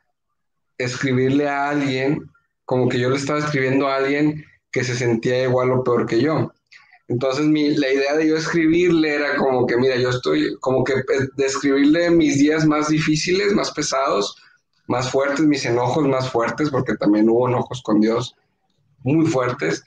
escribirle 0.77 1.47
a 1.47 1.69
alguien 1.69 2.29
como 2.65 2.87
que 2.87 2.99
yo 2.99 3.09
le 3.09 3.17
estaba 3.17 3.39
escribiendo 3.39 3.87
a 3.87 3.97
alguien 3.97 4.45
que 4.71 4.83
se 4.83 4.95
sentía 4.95 5.43
igual 5.43 5.71
o 5.71 5.83
peor 5.83 6.05
que 6.05 6.21
yo. 6.21 6.51
Entonces 7.07 7.45
mi, 7.45 7.75
la 7.75 7.91
idea 7.91 8.15
de 8.15 8.27
yo 8.27 8.37
escribirle 8.37 9.15
era 9.15 9.35
como 9.37 9.65
que, 9.65 9.77
mira, 9.77 9.95
yo 9.95 10.09
estoy 10.09 10.55
como 10.59 10.83
que 10.83 10.93
describirle 11.35 12.11
mis 12.11 12.37
días 12.37 12.65
más 12.67 12.89
difíciles, 12.89 13.53
más 13.53 13.71
pesados, 13.71 14.35
más 14.87 15.11
fuertes, 15.11 15.45
mis 15.45 15.65
enojos 15.65 16.07
más 16.07 16.31
fuertes, 16.31 16.69
porque 16.69 16.95
también 16.97 17.27
hubo 17.29 17.47
enojos 17.47 17.81
con 17.81 17.99
Dios 17.99 18.35
muy 19.03 19.25
fuertes, 19.25 19.83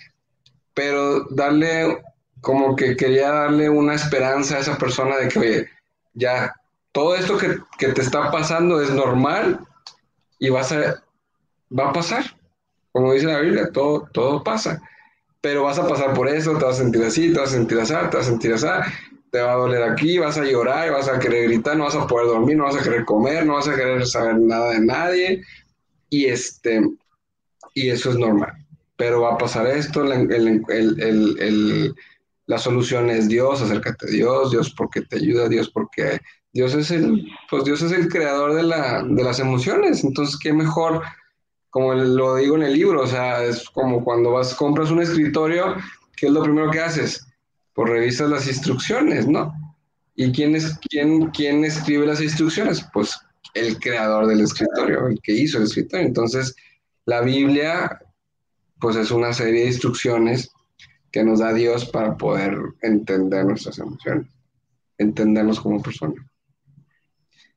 pero 0.75 1.25
darle 1.31 2.03
como 2.43 2.77
que 2.77 2.97
quería 2.97 3.31
darle 3.31 3.71
una 3.71 3.95
esperanza 3.95 4.57
a 4.57 4.61
esa 4.61 4.77
persona 4.77 5.17
de 5.17 5.29
que, 5.29 5.39
oye, 5.39 5.69
ya, 6.13 6.55
todo 6.93 7.17
esto 7.17 7.39
que, 7.39 7.57
que 7.79 7.89
te 7.89 8.03
está 8.03 8.31
pasando 8.31 8.83
es 8.83 8.91
normal 8.91 9.61
y 10.39 10.51
vas 10.51 10.73
a, 10.73 11.03
va 11.77 11.89
a 11.89 11.93
pasar. 11.93 12.25
Como 12.91 13.13
dice 13.13 13.27
la 13.27 13.41
Biblia, 13.41 13.71
todo, 13.73 14.09
todo 14.13 14.43
pasa. 14.43 14.83
Pero 15.41 15.63
vas 15.63 15.79
a 15.79 15.89
pasar 15.89 16.13
por 16.15 16.29
eso, 16.29 16.59
te 16.59 16.65
vas 16.65 16.77
a 16.79 16.83
sentir 16.83 17.03
así, 17.03 17.33
te 17.33 17.41
vas 17.41 17.51
a 17.51 17.53
sentir 17.53 17.81
así, 17.81 17.95
te 17.95 18.17
vas 18.17 18.27
a 18.27 18.31
sentir 18.31 18.53
así, 18.53 18.67
te 19.31 19.41
va 19.41 19.53
a 19.53 19.57
doler 19.57 19.83
aquí, 19.83 20.19
vas 20.19 20.37
a 20.37 20.45
llorar, 20.45 20.93
vas 20.93 21.09
a 21.09 21.19
querer 21.19 21.45
gritar, 21.45 21.77
no 21.77 21.85
vas 21.85 21.95
a 21.95 22.07
poder 22.07 22.27
dormir, 22.27 22.57
no 22.57 22.65
vas 22.65 22.77
a 22.77 22.83
querer 22.83 23.05
comer, 23.05 23.47
no 23.47 23.55
vas 23.55 23.69
a 23.69 23.75
querer 23.75 24.07
saber 24.07 24.39
nada 24.39 24.73
de 24.73 24.81
nadie. 24.81 25.43
Y, 26.11 26.27
este, 26.27 26.83
y 27.73 27.89
eso 27.89 28.11
es 28.11 28.19
normal. 28.19 28.53
Pero 28.97 29.23
va 29.23 29.35
a 29.35 29.39
pasar 29.39 29.67
esto, 29.69 30.03
el, 30.05 30.31
el, 30.31 30.65
el, 30.69 31.95
la 32.47 32.59
solución 32.59 33.11
es 33.11 33.29
Dios, 33.29 33.61
acércate 33.61 34.07
a 34.07 34.11
Dios, 34.11 34.51
Dios 34.51 34.75
porque 34.77 35.03
te 35.03 35.17
ayuda, 35.17 35.49
Dios 35.49 35.71
porque 35.71 36.21
Dios 36.53 36.75
es 36.75 36.91
el, 36.91 37.27
pues 37.49 37.65
Dios 37.65 37.83
es 37.83 37.93
el 37.93 38.09
creador 38.09 38.55
de, 38.55 38.63
la, 38.63 39.03
de 39.03 39.23
las 39.23 39.39
emociones, 39.39 40.05
entonces 40.05 40.39
qué 40.39 40.53
mejor, 40.53 41.03
como 41.71 41.95
lo 41.95 42.37
digo 42.37 42.57
en 42.57 42.65
el 42.65 42.75
libro, 42.75 43.03
o 43.03 43.07
sea, 43.07 43.43
es 43.43 43.69
como 43.71 44.05
cuando 44.05 44.33
vas, 44.33 44.55
compras 44.55 44.91
un 44.91 45.01
escritorio, 45.01 45.77
¿qué 46.17 46.27
es 46.27 46.33
lo 46.33 46.43
primero 46.43 46.71
que 46.71 46.81
haces? 46.81 47.27
Pues 47.75 47.91
revisas 47.91 48.29
las 48.29 48.47
instrucciones, 48.47 49.27
¿no? 49.27 49.53
¿Y 50.15 50.31
quién, 50.33 50.55
es, 50.55 50.79
quién, 50.91 51.29
quién 51.29 51.65
escribe 51.65 52.07
las 52.07 52.21
instrucciones? 52.21 52.87
Pues 52.93 53.19
el 53.55 53.79
creador 53.79 54.27
del 54.27 54.41
escritorio, 54.41 55.09
el 55.09 55.21
que 55.23 55.33
hizo 55.33 55.59
el 55.59 55.65
escritorio. 55.65 56.07
Entonces, 56.07 56.55
la 57.07 57.23
Biblia, 57.23 57.99
pues 58.79 58.97
es 58.97 59.11
una 59.11 59.33
serie 59.33 59.63
de 59.63 59.69
instrucciones 59.69 60.51
que 61.13 61.23
nos 61.23 61.41
da 61.41 61.53
Dios 61.53 61.85
para 61.85 62.17
poder 62.17 62.59
entender 62.81 63.45
nuestras 63.45 63.79
emociones, 63.79 64.27
entendernos 64.99 65.61
como 65.61 65.83
persona. 65.83 66.15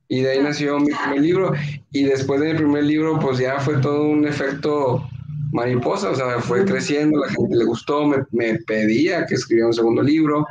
Y 0.08 0.22
de 0.22 0.32
ahí 0.32 0.44
nació 0.44 0.78
mi 0.80 0.92
primer 0.94 1.22
libro. 1.22 1.54
Y 1.92 2.04
después 2.04 2.42
de 2.42 2.52
mi 2.52 2.58
primer 2.58 2.84
libro, 2.84 3.18
pues 3.20 3.40
ya 3.40 3.60
fue 3.60 3.78
todo 3.78 4.04
un 4.04 4.28
efecto 4.28 5.08
mariposa, 5.52 6.10
o 6.10 6.16
sea, 6.16 6.40
fue 6.40 6.66
creciendo, 6.66 7.20
la 7.20 7.32
gente 7.32 7.56
le 7.56 7.64
gustó, 7.64 8.06
me, 8.06 8.18
me 8.32 8.60
pedía 8.60 9.26
que 9.26 9.36
escribiera 9.36 9.68
un 9.68 9.74
segundo 9.74 10.04
libro. 10.04 10.46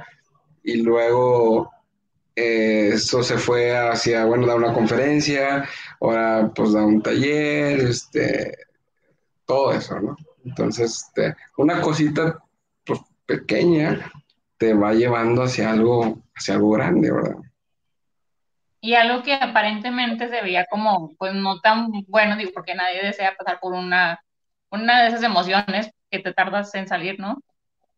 Y 0.64 0.78
luego 0.78 1.70
eh, 2.34 2.90
eso 2.94 3.22
se 3.22 3.36
fue 3.36 3.76
hacia, 3.76 4.24
bueno, 4.24 4.46
dar 4.46 4.56
una 4.56 4.72
conferencia, 4.72 5.68
ahora 6.00 6.50
pues 6.54 6.72
dar 6.72 6.84
un 6.84 7.02
taller, 7.02 7.80
este, 7.80 8.56
todo 9.44 9.72
eso, 9.72 10.00
¿no? 10.00 10.16
Entonces, 10.44 11.04
este, 11.06 11.36
una 11.56 11.80
cosita 11.80 12.42
pequeña 13.26 14.10
te 14.58 14.74
va 14.74 14.92
llevando 14.92 15.42
hacia 15.42 15.70
algo, 15.70 16.22
hacia 16.34 16.54
algo 16.54 16.70
grande, 16.70 17.12
¿verdad? 17.12 17.36
Y 18.80 18.94
algo 18.94 19.22
que 19.22 19.34
aparentemente 19.34 20.28
se 20.28 20.42
veía 20.42 20.66
como, 20.66 21.14
pues 21.16 21.34
no 21.34 21.60
tan 21.60 21.90
bueno, 22.06 22.36
digo, 22.36 22.50
porque 22.54 22.74
nadie 22.74 23.02
desea 23.02 23.34
pasar 23.36 23.58
por 23.60 23.72
una, 23.72 24.20
una 24.70 25.02
de 25.02 25.08
esas 25.08 25.22
emociones 25.22 25.90
que 26.10 26.18
te 26.18 26.34
tardas 26.34 26.74
en 26.74 26.86
salir, 26.86 27.18
¿no? 27.18 27.42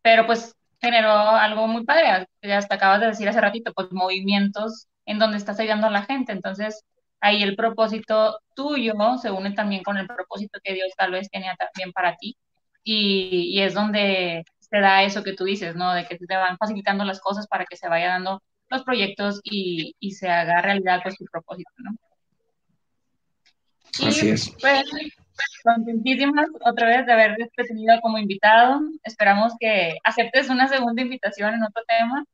Pero 0.02 0.26
pues 0.26 0.54
generó 0.80 1.10
algo 1.10 1.66
muy 1.66 1.84
padre, 1.84 2.28
ya 2.42 2.58
hasta 2.58 2.76
acabas 2.76 3.00
de 3.00 3.08
decir 3.08 3.28
hace 3.28 3.40
ratito, 3.40 3.72
pues 3.74 3.88
movimientos 3.90 4.86
en 5.06 5.18
donde 5.18 5.38
estás 5.38 5.58
ayudando 5.58 5.88
a 5.88 5.90
la 5.90 6.04
gente, 6.04 6.32
entonces 6.32 6.84
ahí 7.20 7.42
el 7.42 7.56
propósito 7.56 8.38
tuyo 8.54 8.94
se 9.20 9.30
une 9.30 9.52
también 9.52 9.82
con 9.82 9.96
el 9.96 10.06
propósito 10.06 10.60
que 10.62 10.74
Dios 10.74 10.92
tal 10.96 11.12
vez 11.12 11.28
tenía 11.30 11.56
también 11.56 11.92
para 11.92 12.16
ti, 12.16 12.36
y, 12.84 13.58
y 13.58 13.62
es 13.62 13.74
donde 13.74 14.44
te 14.68 14.80
da 14.80 15.02
eso 15.02 15.22
que 15.22 15.34
tú 15.34 15.44
dices, 15.44 15.76
¿no? 15.76 15.92
De 15.92 16.06
que 16.06 16.16
te 16.18 16.36
van 16.36 16.58
facilitando 16.58 17.04
las 17.04 17.20
cosas 17.20 17.46
para 17.46 17.64
que 17.64 17.76
se 17.76 17.88
vaya 17.88 18.08
dando 18.08 18.42
los 18.68 18.82
proyectos 18.82 19.40
y, 19.44 19.94
y 20.00 20.12
se 20.12 20.28
haga 20.28 20.62
realidad 20.62 21.00
pues 21.02 21.16
tu 21.16 21.24
propósito, 21.26 21.70
¿no? 21.78 21.92
Y, 23.98 24.08
Así 24.08 24.28
es. 24.28 24.50
Pues, 24.60 24.84
contentísimas 25.62 26.46
otra 26.64 26.88
vez 26.88 27.06
de 27.06 27.12
haberte 27.12 27.48
tenido 27.56 28.00
como 28.00 28.18
invitado. 28.18 28.80
Esperamos 29.04 29.52
que 29.58 29.96
aceptes 30.04 30.48
una 30.48 30.68
segunda 30.68 31.02
invitación 31.02 31.54
en 31.54 31.62
otro 31.62 31.82
tema 31.86 32.24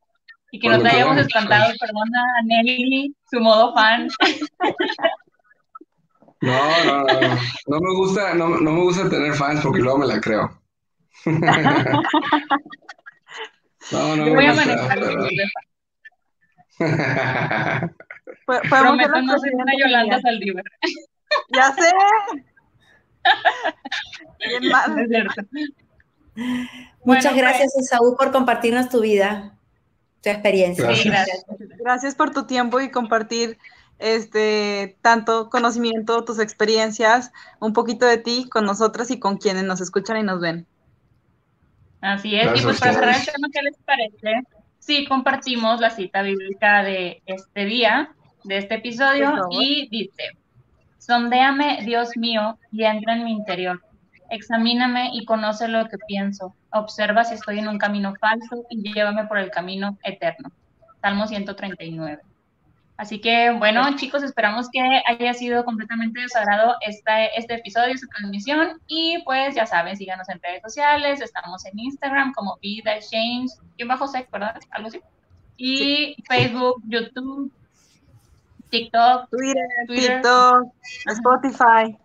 y 0.51 0.59
que 0.59 0.68
no 0.68 0.80
te 0.80 0.89
hayamos 0.89 1.16
espantado, 1.18 1.72
perdona 1.80 2.22
a 2.39 2.43
Nelly, 2.45 3.14
su 3.30 3.41
modo 3.41 3.74
fan. 3.74 4.09
No, 6.43 6.85
no, 6.85 7.05
no, 7.05 7.20
no 7.68 7.80
me 7.80 7.95
gusta, 7.95 8.35
no, 8.35 8.49
no 8.49 8.72
me 8.72 8.80
gusta 8.80 9.09
tener 9.09 9.33
fans 9.33 9.61
porque 9.62 9.78
luego 9.78 9.99
me 9.99 10.09
la 10.09 10.20
creo. 10.20 10.61
No, 13.90 14.16
no, 14.16 14.34
voy 14.34 14.46
a 14.46 14.54
manejar 14.54 15.00
Prometo 18.46 19.22
no 19.22 19.38
ser 19.38 19.54
una 19.54 19.72
Yolanda 19.78 20.20
Saldívar. 20.20 20.64
Ya 21.50 21.72
sé. 21.74 21.90
Bien 24.46 24.68
mal. 24.68 25.08
Muchas 27.04 27.36
gracias, 27.36 27.72
pues, 27.74 27.88
Saúl, 27.88 28.16
por 28.16 28.32
compartirnos 28.32 28.88
tu 28.88 29.00
vida, 29.00 29.58
tu 30.22 30.30
experiencia. 30.30 30.86
Gracias. 30.86 31.44
gracias. 31.78 32.14
por 32.14 32.32
tu 32.32 32.46
tiempo 32.46 32.80
y 32.80 32.90
compartir 32.90 33.58
este 33.98 34.96
tanto 35.02 35.50
conocimiento, 35.50 36.24
tus 36.24 36.38
experiencias, 36.38 37.32
un 37.60 37.72
poquito 37.72 38.06
de 38.06 38.18
ti 38.18 38.48
con 38.48 38.64
nosotras 38.64 39.10
y 39.10 39.18
con 39.18 39.36
quienes 39.36 39.64
nos 39.64 39.80
escuchan 39.80 40.16
y 40.18 40.22
nos 40.22 40.40
ven. 40.40 40.66
Así 42.03 42.34
es. 42.34 42.61
y 42.61 42.64
pues 42.64 42.80
para 42.80 42.92
cerrar 42.92 43.14
el 43.16 43.24
tema, 43.24 43.48
¿qué 43.53 43.62
les 43.62 43.78
parece? 43.78 44.42
Sí, 44.80 45.07
compartimos 45.07 45.80
la 45.80 45.90
cita 45.90 46.22
bíblica 46.22 46.82
de 46.82 47.22
este 47.24 47.64
día, 47.64 48.12
de 48.42 48.59
este 48.59 48.74
episodio, 48.74 49.46
y 49.53 49.88
dice, 49.88 50.36
sondéame, 50.98 51.82
Dios 51.84 52.16
mío, 52.16 52.59
y 52.72 52.82
entra 52.82 53.14
en 53.14 53.24
mi 53.24 53.30
interior. 53.30 53.80
Examíname 54.30 55.11
y 55.12 55.24
conoce 55.24 55.68
lo 55.68 55.86
que 55.88 55.98
pienso. 56.09 56.57
Observa 56.72 57.24
si 57.24 57.34
estoy 57.34 57.61
en 57.61 57.68
un 57.68 57.78
camino 57.78 58.14
falso 58.20 58.64
y 58.68 58.82
llévame 58.92 59.26
por 59.26 59.38
el 59.38 59.50
camino 59.50 59.96
eterno. 60.03 60.50
Salmo 61.00 61.28
139. 61.28 62.22
Así 62.97 63.20
que, 63.20 63.51
bueno, 63.59 63.82
chicos, 63.97 64.22
esperamos 64.22 64.68
que 64.70 64.80
haya 64.80 65.34
sido 65.34 65.64
completamente 65.64 66.20
desagrado 66.20 66.76
este, 66.86 67.36
este 67.36 67.55
episodio, 67.55 67.95
esta 67.95 68.07
transmisión. 68.09 68.80
Y 68.86 69.22
pues 69.24 69.55
ya 69.55 69.66
saben, 69.66 69.97
síganos 69.97 70.28
en 70.28 70.40
redes 70.43 70.62
sociales. 70.62 71.20
Estamos 71.20 71.64
en 71.64 71.78
Instagram 71.78 72.32
como 72.32 72.59
Vida 72.59 72.99
Change, 73.01 73.51
y 73.76 73.84
bajo 73.84 74.07
sec, 74.07 74.30
¿verdad? 74.30 74.55
Algo 74.70 74.88
así. 74.88 75.01
Y 75.57 76.16
Facebook, 76.28 76.82
YouTube, 76.86 77.51
TikTok, 78.70 79.30
Twitter, 79.30 79.66
TikTok, 79.88 80.66
Spotify. 81.07 81.97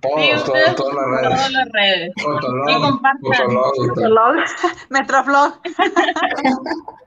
Todos, 0.00 0.44
todas 0.76 0.94
las 0.94 1.06
redes. 1.06 1.32
Todas 1.36 1.50
las 1.52 1.68
redes. 1.72 2.12
y 2.16 2.80
compartan. 2.80 3.48
Metroflog. 4.90 5.60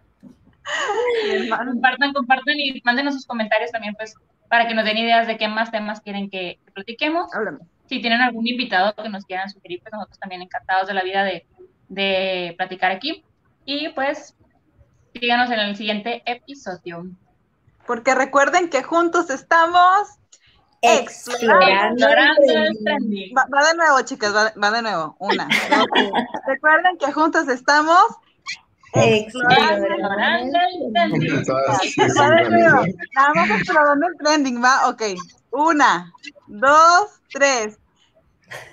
compartan, 1.49 2.13
compartan 2.13 2.55
y 2.57 2.81
mándenos 2.83 3.13
sus 3.13 3.25
comentarios 3.25 3.71
también, 3.71 3.95
pues, 3.95 4.15
para 4.47 4.67
que 4.67 4.73
nos 4.73 4.85
den 4.85 4.97
ideas 4.97 5.27
de 5.27 5.37
qué 5.37 5.47
más 5.47 5.71
temas 5.71 6.01
quieren 6.01 6.29
que, 6.29 6.59
platiquemos. 6.73 7.29
Si 7.87 8.01
tienen 8.01 8.21
algún 8.21 8.47
invitado 8.47 8.93
que 8.95 9.09
nos 9.09 9.25
quieran 9.25 9.49
sugerir, 9.49 9.81
pues 9.81 9.93
nosotros 9.93 10.19
también 10.19 10.41
encantados 10.41 10.87
de 10.87 10.93
la 10.93 11.03
vida 11.03 11.23
de, 11.23 11.45
de 11.87 12.53
platicar 12.57 12.91
aquí. 12.91 13.23
Y 13.65 13.89
pues, 13.89 14.35
síganos 15.13 15.49
en 15.51 15.59
el 15.59 15.75
siguiente 15.75 16.23
episodio. 16.25 17.05
Porque 17.85 18.13
recuerden 18.13 18.69
que 18.69 18.83
juntos 18.83 19.29
estamos 19.29 20.19
explorando, 20.81 22.07
trending. 22.85 23.35
Va, 23.35 23.67
de 23.67 23.75
nuevo, 23.75 24.01
chicas, 24.03 24.33
va, 24.33 24.71
de 24.71 24.81
nuevo. 24.81 25.15
Una. 25.19 25.47
recuerden 26.47 26.97
que 26.97 27.11
juntos 27.11 27.47
estamos 27.47 28.05
Explorando 28.93 29.87
el 29.87 30.93
trending. 30.93 31.43
Vamos 33.15 33.49
explorando 33.51 34.07
el 34.07 34.17
trending, 34.17 34.63
¿va? 34.63 34.89
Ok. 34.89 35.03
Una, 35.51 36.11
dos, 36.47 37.21
tres. 37.31 37.77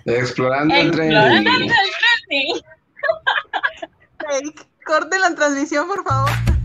Explorando 0.04 0.74
el 0.74 0.90
trending. 0.90 1.16
Explorando 1.16 1.50
el 1.50 1.72
trending. 2.28 2.62
Corte 4.86 5.18
la 5.18 5.34
transmisión, 5.34 5.88
por 5.88 6.04
favor. 6.04 6.55